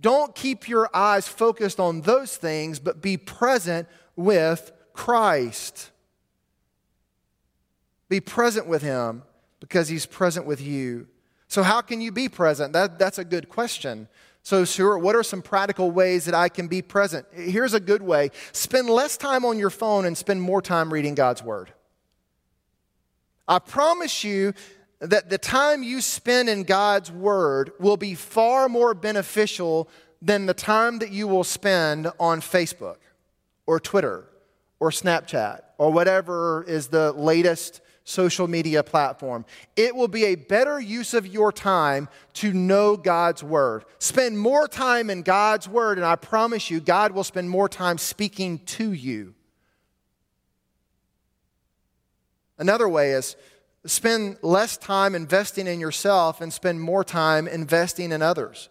[0.00, 5.90] don't keep your eyes focused on those things, but be present with Christ.
[8.08, 9.22] Be present with Him
[9.60, 11.06] because He's present with you.
[11.48, 12.72] So, how can you be present?
[12.72, 14.08] That, that's a good question.
[14.42, 17.26] So, Stuart, what are some practical ways that I can be present?
[17.32, 21.14] Here's a good way spend less time on your phone and spend more time reading
[21.14, 21.72] God's Word.
[23.46, 24.54] I promise you
[25.00, 29.88] that the time you spend in God's Word will be far more beneficial
[30.20, 32.96] than the time that you will spend on Facebook
[33.66, 34.26] or Twitter
[34.78, 39.46] or Snapchat or whatever is the latest social media platform.
[39.76, 43.84] It will be a better use of your time to know God's Word.
[43.98, 47.96] Spend more time in God's Word, and I promise you, God will spend more time
[47.96, 49.34] speaking to you.
[52.58, 53.36] Another way is
[53.86, 58.68] spend less time investing in yourself and spend more time investing in others.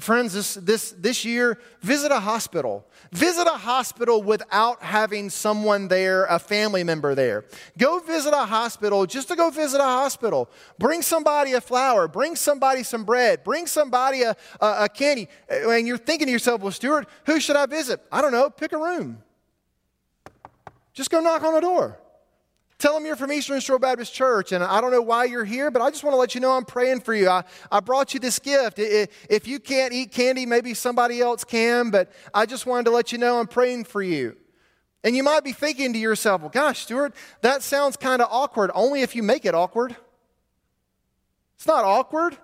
[0.00, 2.84] Friends, this, this, this year, visit a hospital.
[3.12, 7.44] Visit a hospital without having someone there, a family member there.
[7.78, 10.50] Go visit a hospital just to go visit a hospital.
[10.80, 12.08] Bring somebody a flower.
[12.08, 13.44] Bring somebody some bread.
[13.44, 15.28] Bring somebody a, a, a candy.
[15.48, 18.04] And you're thinking to yourself, well, Stuart, who should I visit?
[18.10, 18.50] I don't know.
[18.50, 19.22] Pick a room.
[20.92, 22.00] Just go knock on a door.
[22.78, 25.68] Tell them you're from Eastern Shore Baptist Church, and I don't know why you're here,
[25.68, 27.28] but I just want to let you know I'm praying for you.
[27.28, 28.78] I, I brought you this gift.
[28.78, 33.10] If you can't eat candy, maybe somebody else can, but I just wanted to let
[33.10, 34.36] you know I'm praying for you.
[35.02, 38.70] And you might be thinking to yourself, well, gosh, Stuart, that sounds kind of awkward,
[38.74, 39.96] only if you make it awkward.
[41.56, 42.38] It's not awkward.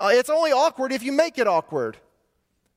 [0.00, 1.96] Uh, it's only awkward if you make it awkward.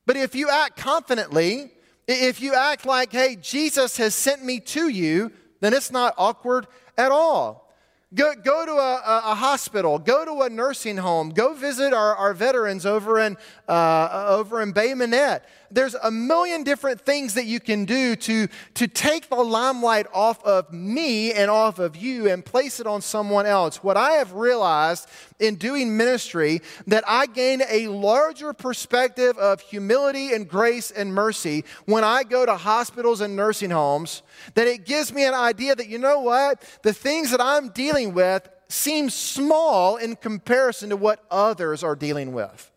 [0.06, 1.72] But if you act confidently,
[2.06, 5.32] if you act like, hey, Jesus has sent me to you,
[5.62, 6.66] then it's not awkward
[6.98, 7.72] at all.
[8.14, 12.34] Go, go to a, a, hospital, go to a nursing home, go visit our, our
[12.34, 13.38] veterans over in,
[13.68, 15.48] uh, over in Bay Minette.
[15.72, 20.44] There's a million different things that you can do to, to take the limelight off
[20.44, 23.82] of me and off of you and place it on someone else.
[23.82, 25.08] What I have realized
[25.38, 31.64] in doing ministry that I gain a larger perspective of humility and grace and mercy
[31.86, 34.22] when I go to hospitals and nursing homes,
[34.54, 38.14] that it gives me an idea that, you know what, the things that I'm dealing
[38.14, 42.71] with seem small in comparison to what others are dealing with.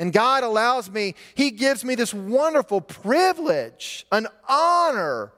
[0.00, 5.30] And God allows me, He gives me this wonderful privilege, an honor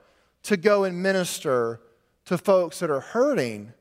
[0.45, 1.81] to go and minister
[2.27, 3.73] to folks that are hurting.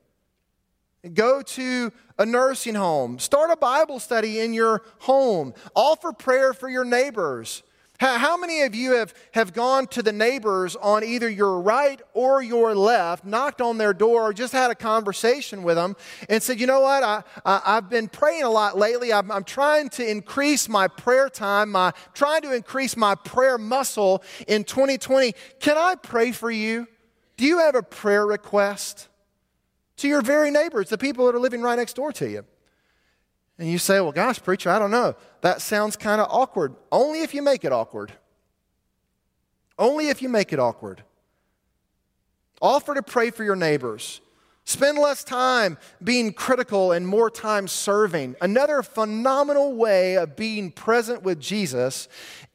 [1.14, 6.68] Go to a nursing home, start a Bible study in your home, offer prayer for
[6.68, 7.62] your neighbors.
[8.02, 12.42] How many of you have, have gone to the neighbors on either your right or
[12.42, 15.96] your left, knocked on their door, or just had a conversation with them,
[16.28, 17.04] and said, You know what?
[17.04, 19.14] I, I, have been praying a lot lately.
[19.14, 24.24] I'm, I'm trying to increase my prayer time, my, trying to increase my prayer muscle
[24.48, 25.36] in 2020.
[25.60, 26.88] Can I pray for you?
[27.38, 29.10] Do you have a prayer request?
[29.98, 32.46] To your very neighbors, the people that are living right next door to you.
[33.58, 35.16] And you say, well, gosh, preacher, I don't know.
[35.42, 36.76] That sounds kind of awkward.
[36.92, 38.12] Only if you make it awkward.
[39.78, 41.04] Only if you make it awkward.
[42.62, 44.22] Offer to pray for your neighbors.
[44.64, 48.36] Spend less time being critical and more time serving.
[48.42, 52.08] Another phenomenal way of being present with Jesus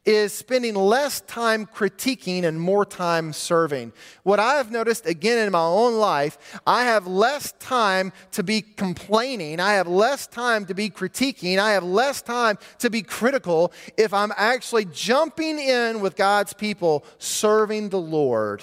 [0.07, 3.93] is spending less time critiquing and more time serving.
[4.23, 8.63] What I have noticed again in my own life, I have less time to be
[8.63, 13.73] complaining, I have less time to be critiquing, I have less time to be critical
[13.97, 18.63] if I'm actually jumping in with God's people, serving the Lord.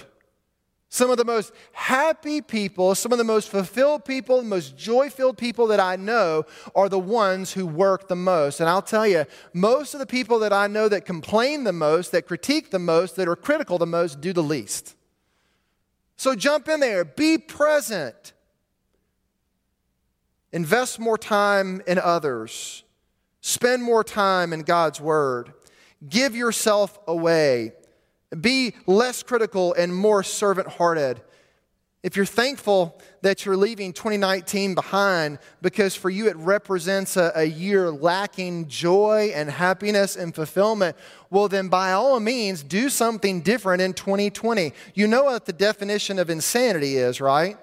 [0.94, 5.10] Some of the most happy people, some of the most fulfilled people, the most joy
[5.10, 8.60] filled people that I know are the ones who work the most.
[8.60, 12.12] And I'll tell you, most of the people that I know that complain the most,
[12.12, 14.96] that critique the most, that are critical the most, do the least.
[16.16, 18.34] So jump in there, be present,
[20.52, 22.84] invest more time in others,
[23.42, 25.54] spend more time in God's Word,
[26.08, 27.72] give yourself away.
[28.40, 31.22] Be less critical and more servant hearted.
[32.04, 37.46] If you're thankful that you're leaving 2019 behind because for you it represents a, a,
[37.46, 40.98] year lacking joy and happiness and fulfillment,
[41.30, 44.74] well, then by all means, do something different in 2020.
[44.94, 47.58] You know what the definition of insanity is, right?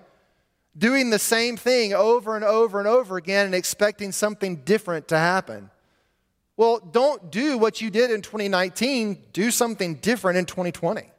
[0.76, 5.18] Doing the same thing over and over and over again and expecting something different to
[5.18, 5.68] happen.
[6.60, 11.10] Well, don't do what you did in 2019, do something different in 2020.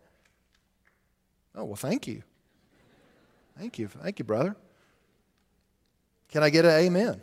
[1.55, 2.21] Oh, well, thank you.
[3.57, 3.87] Thank you.
[3.87, 4.55] Thank you, brother.
[6.29, 7.03] Can I get an amen?
[7.07, 7.21] amen?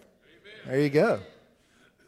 [0.67, 1.21] There you go.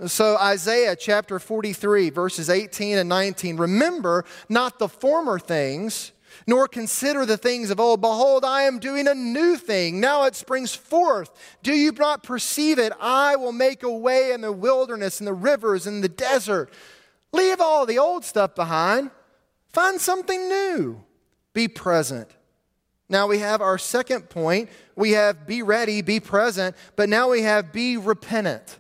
[0.09, 3.57] So, Isaiah chapter 43, verses 18 and 19.
[3.57, 6.11] Remember not the former things
[6.47, 8.01] nor consider the things of old.
[8.01, 10.01] Behold, I am doing a new thing.
[10.01, 11.31] Now it springs forth.
[11.63, 12.93] Do you not perceive it?
[13.01, 16.71] I will make a way in the wilderness, in the rivers, in the desert.
[17.33, 19.11] Leave all the old stuff behind.
[19.69, 21.05] Find something new.
[21.53, 22.29] Be present.
[23.09, 24.69] Now we have our second point.
[24.95, 28.79] We have be ready, be present, but now we have be repentant.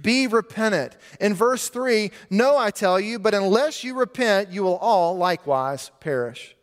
[0.00, 0.96] Be repentant.
[1.20, 5.90] In verse 3, no, I tell you, but unless you repent, you will all likewise
[6.00, 6.56] perish.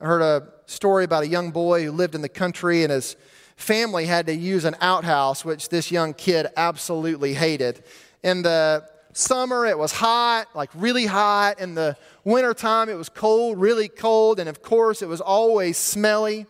[0.00, 3.16] I heard a story about a young boy who lived in the country and his
[3.56, 7.84] family had to use an outhouse, which this young kid absolutely hated.
[8.22, 11.60] In the summer, it was hot, like really hot.
[11.60, 14.40] In the wintertime, it was cold, really cold.
[14.40, 16.46] And of course, it was always smelly.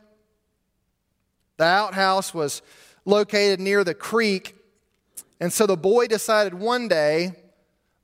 [1.57, 2.63] The outhouse was
[3.05, 4.55] located near the creek.
[5.41, 7.33] And so the boy decided one day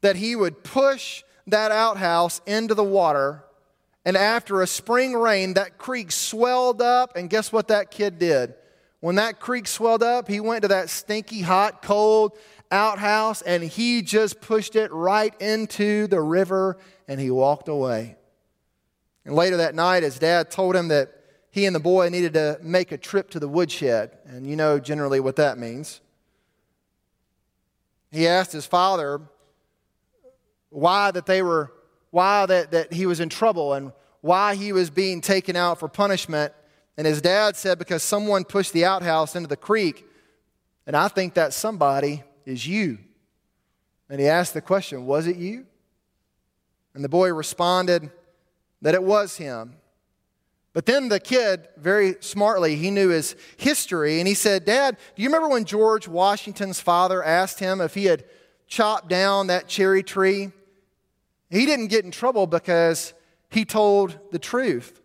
[0.01, 3.45] that he would push that outhouse into the water
[4.07, 7.17] and after a spring rain, that creek swelled up.
[7.17, 8.55] And guess what that kid did?
[9.01, 12.39] When that creek swelled up, he went to that stinky, hot, cold
[12.71, 16.79] outhouse and he just pushed it right into the river
[17.09, 18.17] and he walked away.
[19.25, 21.13] And later that night, his dad told him that
[21.51, 24.17] he and the boy needed to make a trip to the woodshed.
[24.25, 26.01] And you know generally what that means.
[28.13, 29.21] He asked his father
[30.71, 31.73] why that they were
[32.11, 35.89] why that, that he was in trouble and why he was being taken out for
[35.89, 36.53] punishment.
[36.97, 40.07] And his dad said, Because someone pushed the outhouse into the creek,
[40.87, 42.99] and I think that somebody is you.
[44.09, 45.67] And he asked the question, Was it you?
[46.95, 48.11] And the boy responded
[48.83, 49.77] that it was him.
[50.73, 55.23] But then the kid, very smartly, he knew his history, and he said, Dad, do
[55.23, 58.25] you remember when George Washington's father asked him if he had
[58.67, 60.53] chopped down that cherry tree?
[61.51, 63.15] He didn't get in trouble because
[63.51, 65.01] he told the truth.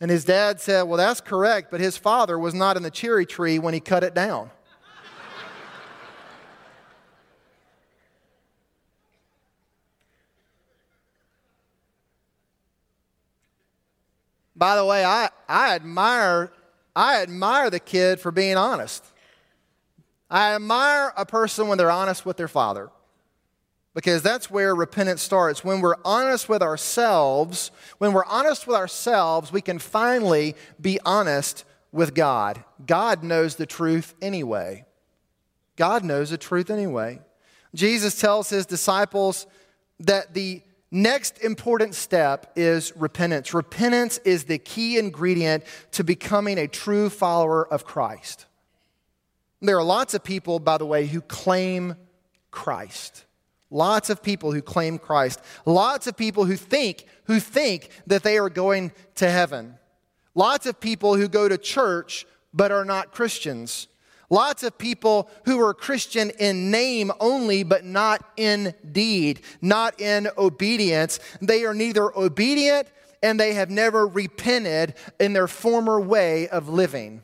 [0.00, 3.26] And his dad said, Well, that's correct, but his father was not in the cherry
[3.26, 4.50] tree when he cut it down.
[14.54, 16.50] By the way, I, I admire
[16.98, 19.04] I admire the kid for being honest.
[20.28, 22.90] I admire a person when they're honest with their father.
[23.94, 25.64] Because that's where repentance starts.
[25.64, 31.64] When we're honest with ourselves, when we're honest with ourselves, we can finally be honest
[31.90, 32.62] with God.
[32.86, 34.84] God knows the truth anyway.
[35.76, 37.20] God knows the truth anyway.
[37.74, 39.46] Jesus tells his disciples
[40.00, 43.52] that the Next important step is repentance.
[43.52, 48.46] Repentance is the key ingredient to becoming a true follower of Christ.
[49.60, 51.96] There are lots of people, by the way, who claim
[52.50, 53.26] Christ.
[53.70, 55.40] Lots of people who claim Christ.
[55.66, 59.78] Lots of people who think who think that they are going to heaven.
[60.34, 63.88] Lots of people who go to church but are not Christians.
[64.30, 70.28] Lots of people who are Christian in name only, but not in deed, not in
[70.36, 71.18] obedience.
[71.40, 72.88] They are neither obedient
[73.22, 77.22] and they have never repented in their former way of living.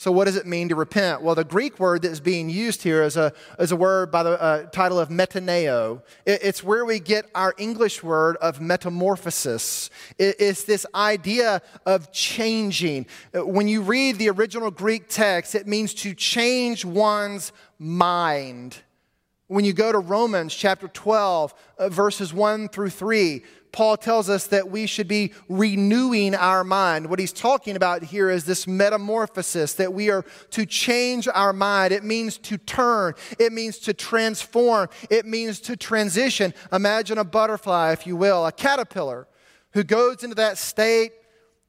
[0.00, 1.20] So, what does it mean to repent?
[1.20, 4.22] Well, the Greek word that is being used here is a, is a word by
[4.22, 6.00] the uh, title of metaneo.
[6.24, 9.90] It, it's where we get our English word of metamorphosis.
[10.16, 13.08] It, it's this idea of changing.
[13.34, 18.78] When you read the original Greek text, it means to change one's mind.
[19.48, 23.42] When you go to Romans chapter 12, uh, verses 1 through 3,
[23.72, 27.08] Paul tells us that we should be renewing our mind.
[27.08, 31.92] What he's talking about here is this metamorphosis, that we are to change our mind.
[31.92, 36.52] It means to turn, it means to transform, it means to transition.
[36.72, 39.28] Imagine a butterfly, if you will, a caterpillar
[39.72, 41.12] who goes into that state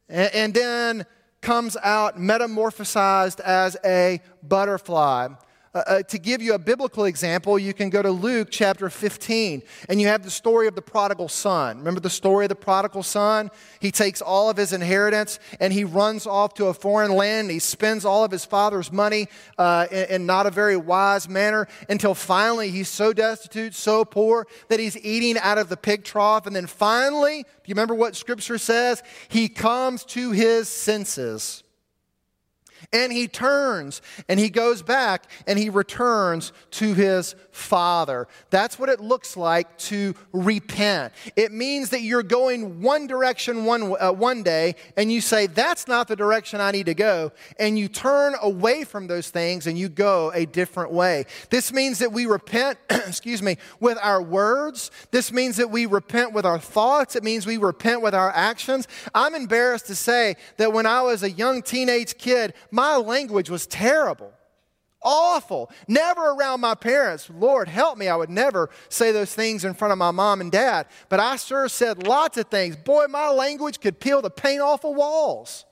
[0.10, 1.06] and, and then
[1.42, 5.30] comes out metamorphosized as a butterfly.
[5.74, 9.64] Uh, uh, to give you a biblical example, you can go to Luke chapter 15,
[9.88, 11.78] and you have the story of the prodigal son.
[11.78, 13.50] Remember the story of the prodigal son?
[13.80, 17.50] He takes all of his inheritance and he runs off to a foreign land.
[17.50, 21.70] he spends all of his father's money uh, in, in not a very wise manner
[21.88, 26.48] until finally he's so destitute, so poor that he's eating out of the pig trough.
[26.48, 29.02] And then finally, do you remember what scripture says?
[29.30, 31.64] He comes to his senses.
[32.94, 38.28] And he turns and he goes back and he returns to his father.
[38.50, 41.14] That's what it looks like to repent.
[41.36, 45.88] It means that you're going one direction one, uh, one day and you say, That's
[45.88, 47.32] not the direction I need to go.
[47.60, 51.26] And you turn away from those things and you go a different way.
[51.50, 54.92] This means that we repent, excuse me, with our words.
[55.12, 57.16] This means that we repent with our thoughts.
[57.16, 58.88] It means we repent with our actions.
[59.14, 63.68] I'm embarrassed to say that when I was a young teenage kid, my language was
[63.68, 64.32] terrible.
[65.04, 65.72] Awful.
[65.88, 67.30] Never around my parents.
[67.30, 68.08] Lord, help me.
[68.08, 70.88] I would never say those things in front of my mom and dad.
[71.10, 72.76] But I sure said lots of things.
[72.76, 75.66] Boy, my language could peel the paint off of walls.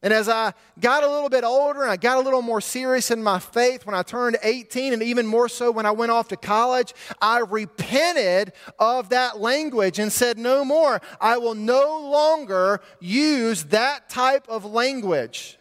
[0.00, 3.10] And as I got a little bit older and I got a little more serious
[3.10, 6.28] in my faith when I turned 18, and even more so when I went off
[6.28, 11.00] to college, I repented of that language and said, No more.
[11.20, 15.58] I will no longer use that type of language.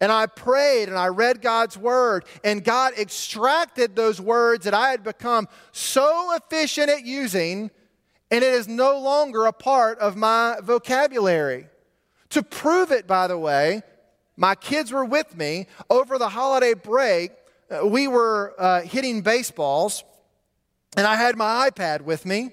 [0.00, 4.90] And I prayed and I read God's word, and God extracted those words that I
[4.90, 7.70] had become so efficient at using,
[8.30, 11.68] and it is no longer a part of my vocabulary.
[12.30, 13.82] To prove it, by the way,
[14.36, 17.32] my kids were with me over the holiday break.
[17.70, 20.04] Uh, we were uh, hitting baseballs,
[20.96, 22.50] and I had my iPad with me.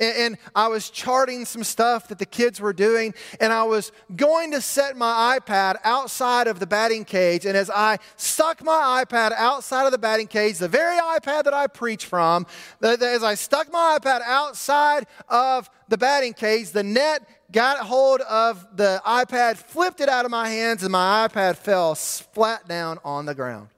[0.00, 4.50] And, I was charting some stuff that the kids were doing, and I was going
[4.50, 7.46] to set my iPad outside of the batting cage.
[7.46, 11.54] And as I stuck my iPad outside of the batting cage, the very iPad that
[11.54, 12.44] I preach from,
[12.82, 17.22] as I stuck my iPad outside of the batting cage, the net
[17.52, 21.94] got hold of the iPad, flipped it out of my hands, and my iPad fell
[21.94, 23.68] flat down on the ground.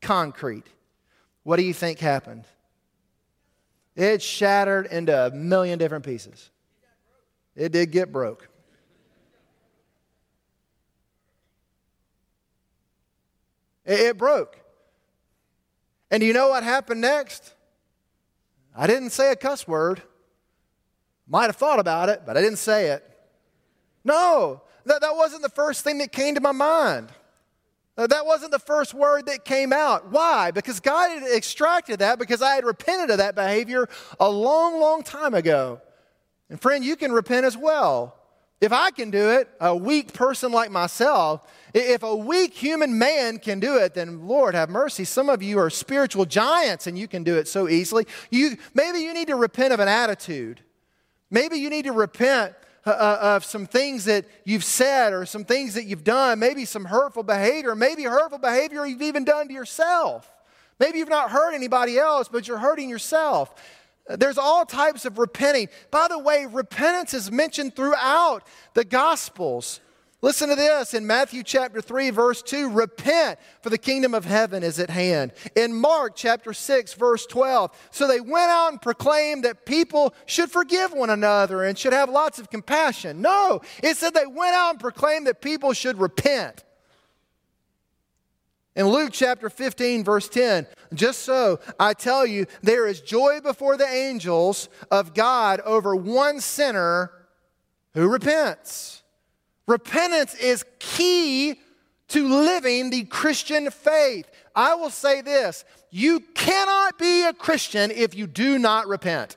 [0.00, 0.66] Concrete.
[1.42, 2.44] What do you think happened?
[3.94, 6.50] It shattered into a million different pieces.
[7.54, 8.48] It did get broke.
[13.86, 14.58] It, broke.
[16.10, 17.54] And you know what happened next?
[18.76, 20.02] I didn't say a cuss word.
[21.28, 23.15] Might have thought about it, but I didn't say it.
[24.06, 27.10] No, that, that wasn't the first thing that came to my mind.
[27.98, 30.12] Uh, that wasn't the first word that came out.
[30.12, 30.52] Why?
[30.52, 33.88] Because God had extracted that because I had repented of that behavior
[34.20, 35.80] a long, long time ago.
[36.48, 38.14] And friend, you can repent as well.
[38.60, 41.42] If I can do it, a weak person like myself,
[41.74, 45.04] if a weak human man can do it, then Lord have mercy.
[45.04, 48.06] Some of you are spiritual giants and you can do it so easily.
[48.30, 50.60] You, maybe you need to repent of an attitude.
[51.30, 52.54] Maybe you need to repent
[52.86, 56.64] uh, uh, of some things that you've said or some things that you've done, maybe
[56.64, 60.30] some hurtful behavior, maybe hurtful behavior you've even done to yourself.
[60.78, 63.54] Maybe you've not hurt anybody else, but you're hurting yourself.
[64.08, 65.68] There's all types of repenting.
[65.90, 69.80] By the way, repentance is mentioned throughout the Gospels.
[70.22, 74.62] Listen to this in Matthew chapter 3, verse 2 repent, for the kingdom of heaven
[74.62, 75.32] is at hand.
[75.54, 80.50] In Mark chapter 6, verse 12, so they went out and proclaimed that people should
[80.50, 83.20] forgive one another and should have lots of compassion.
[83.20, 86.64] No, it said they went out and proclaimed that people should repent.
[88.74, 93.76] In Luke chapter 15, verse 10, just so I tell you, there is joy before
[93.76, 97.10] the angels of God over one sinner
[97.94, 99.02] who repents.
[99.66, 101.60] Repentance is key
[102.08, 104.30] to living the Christian faith.
[104.54, 109.36] I will say this you cannot be a Christian if you do not repent.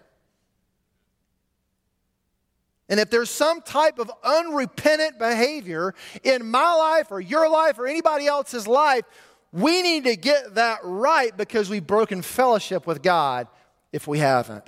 [2.90, 7.86] And if there's some type of unrepentant behavior in my life or your life or
[7.86, 9.06] anybody else's life,
[9.52, 13.48] we need to get that right because we've broken fellowship with God
[13.92, 14.68] if we haven't.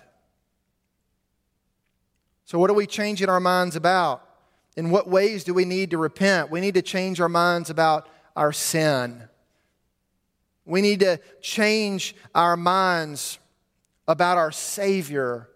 [2.46, 4.24] So, what are we changing our minds about?
[4.78, 6.50] In what ways do we need to repent?
[6.50, 9.24] We need to change our minds about our sin.
[10.66, 13.40] We need to change our minds
[14.08, 15.50] about our Savior.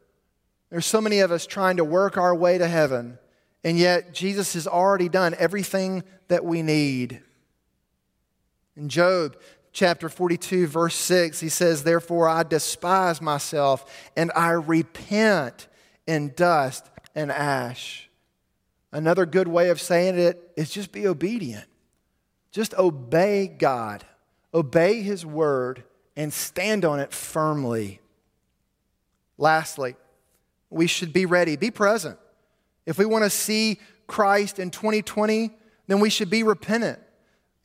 [0.69, 3.17] There's so many of us trying to work our way to heaven,
[3.63, 7.21] and yet Jesus has already done everything that we need.
[8.75, 9.37] In Job
[9.71, 15.67] chapter 42, verse 6, he says, Therefore I despise myself, and I repent
[16.07, 18.04] in dust and ash.
[18.95, 21.65] Another good way of saying it is just be obedient.
[22.49, 24.05] Just obey God,
[24.53, 25.83] obey His word,
[26.15, 27.99] and stand on it firmly.
[29.37, 29.97] Lastly,
[30.69, 32.17] we should be ready, be present.
[32.85, 35.51] If we want to see Christ in 2020,
[35.87, 36.99] then we should be repentant.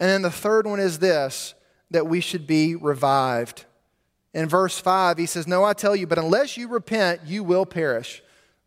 [0.01, 1.55] And then the third one is this
[1.93, 3.67] that we should be revived.
[4.35, 7.67] In verse 5, he says, No, I tell you, but unless you repent, you will
[7.67, 8.21] perish.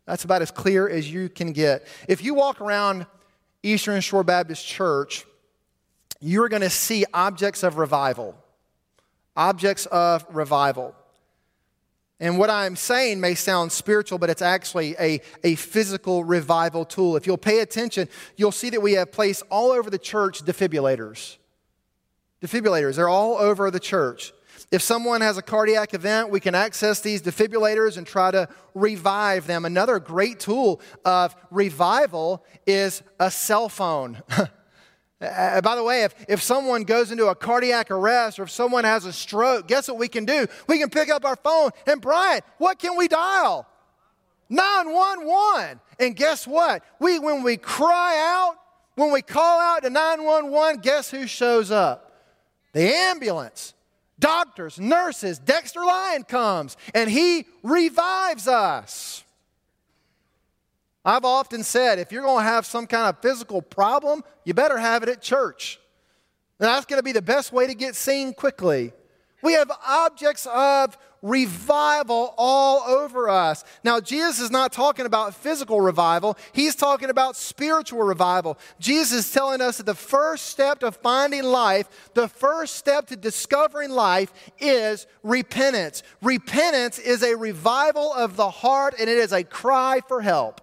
[0.06, 1.86] That's about as clear as you can get.
[2.08, 3.06] If you walk around
[3.62, 5.24] Eastern Shore Baptist Church,
[6.20, 8.36] you're going to see objects of revival.
[9.36, 10.94] Objects of revival.
[12.20, 17.16] And what I'm saying may sound spiritual, but it's actually a, a physical revival tool.
[17.16, 21.36] If you'll pay attention, you'll see that we have placed all over the church defibrillators.
[22.40, 24.32] Defibrillators, they're all over the church.
[24.74, 29.46] If someone has a cardiac event, we can access these defibrillators and try to revive
[29.46, 29.64] them.
[29.64, 34.20] Another great tool of revival is a cell phone.
[35.20, 38.84] Uh, by the way, if, if someone goes into a cardiac arrest or if someone
[38.84, 40.46] has a stroke, guess what we can do?
[40.68, 43.66] We can pick up our phone and, Brian, what can we dial?
[44.50, 45.80] 911.
[45.98, 46.82] And guess what?
[46.98, 48.56] We, when we cry out,
[48.96, 52.12] when we call out to 911, guess who shows up?
[52.72, 53.73] The ambulance
[54.18, 55.38] doctors, nurses.
[55.38, 59.24] Dexter Lyon comes and he revives us.
[61.04, 64.78] I've often said if you're going to have some kind of physical problem, you better
[64.78, 65.78] have it at church.
[66.58, 68.92] And that's going to be the best way to get seen quickly.
[69.42, 73.64] We have objects of revival all over us.
[73.82, 78.58] Now, Jesus is not talking about physical revival, he's talking about spiritual revival.
[78.78, 83.16] Jesus is telling us that the first step to finding life, the first step to
[83.16, 86.02] discovering life is repentance.
[86.22, 90.60] Repentance is a revival of the heart and it is a cry for help.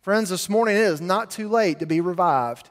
[0.00, 2.70] Friends, this morning it is not too late to be revived.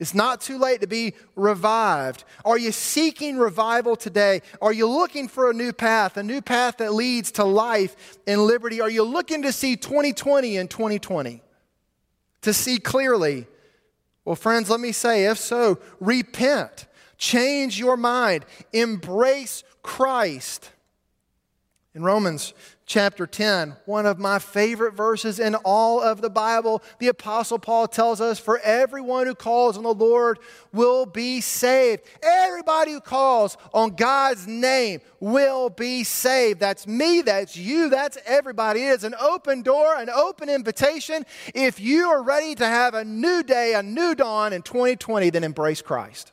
[0.00, 2.24] It's not too late to be revived.
[2.42, 4.40] Are you seeking revival today?
[4.62, 8.40] Are you looking for a new path, a new path that leads to life and
[8.46, 8.80] liberty?
[8.80, 11.42] Are you looking to see 2020 and 2020?
[12.40, 13.46] To see clearly?
[14.24, 16.86] Well, friends, let me say, if so, repent,
[17.18, 20.70] change your mind, embrace Christ.
[21.94, 22.54] In Romans
[22.90, 26.82] chapter 10, one of my favorite verses in all of the Bible.
[26.98, 30.40] The Apostle Paul tells us, For everyone who calls on the Lord
[30.72, 32.02] will be saved.
[32.20, 36.58] Everybody who calls on God's name will be saved.
[36.58, 38.82] That's me, that's you, that's everybody.
[38.82, 41.24] It is an open door, an open invitation.
[41.54, 45.44] If you are ready to have a new day, a new dawn in 2020, then
[45.44, 46.32] embrace Christ.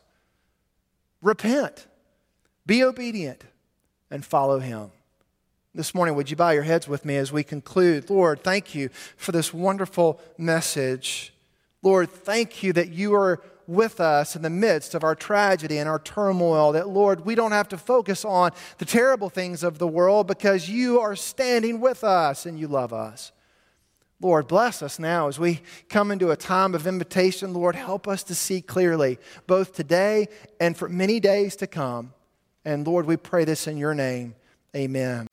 [1.21, 1.85] Repent,
[2.65, 3.43] be obedient,
[4.09, 4.89] and follow Him.
[5.77, 8.09] This morning, would you bow your heads with me as we conclude?
[8.09, 11.31] Lord, thank you for this wonderful message.
[11.83, 15.87] Lord, thank you that you are with us in the midst of our tragedy and
[15.87, 16.71] our turmoil.
[16.71, 20.67] That, Lord, we don't have to focus on the terrible things of the world because
[20.67, 23.31] you are standing with us and you love us.
[24.19, 27.53] Lord, bless us now as we come into a time of invitation.
[27.53, 30.27] Lord, help us to see clearly, both today
[30.59, 32.13] and for many days to come.
[32.65, 34.33] And Lord, we pray this in your name.
[34.75, 35.27] Amen.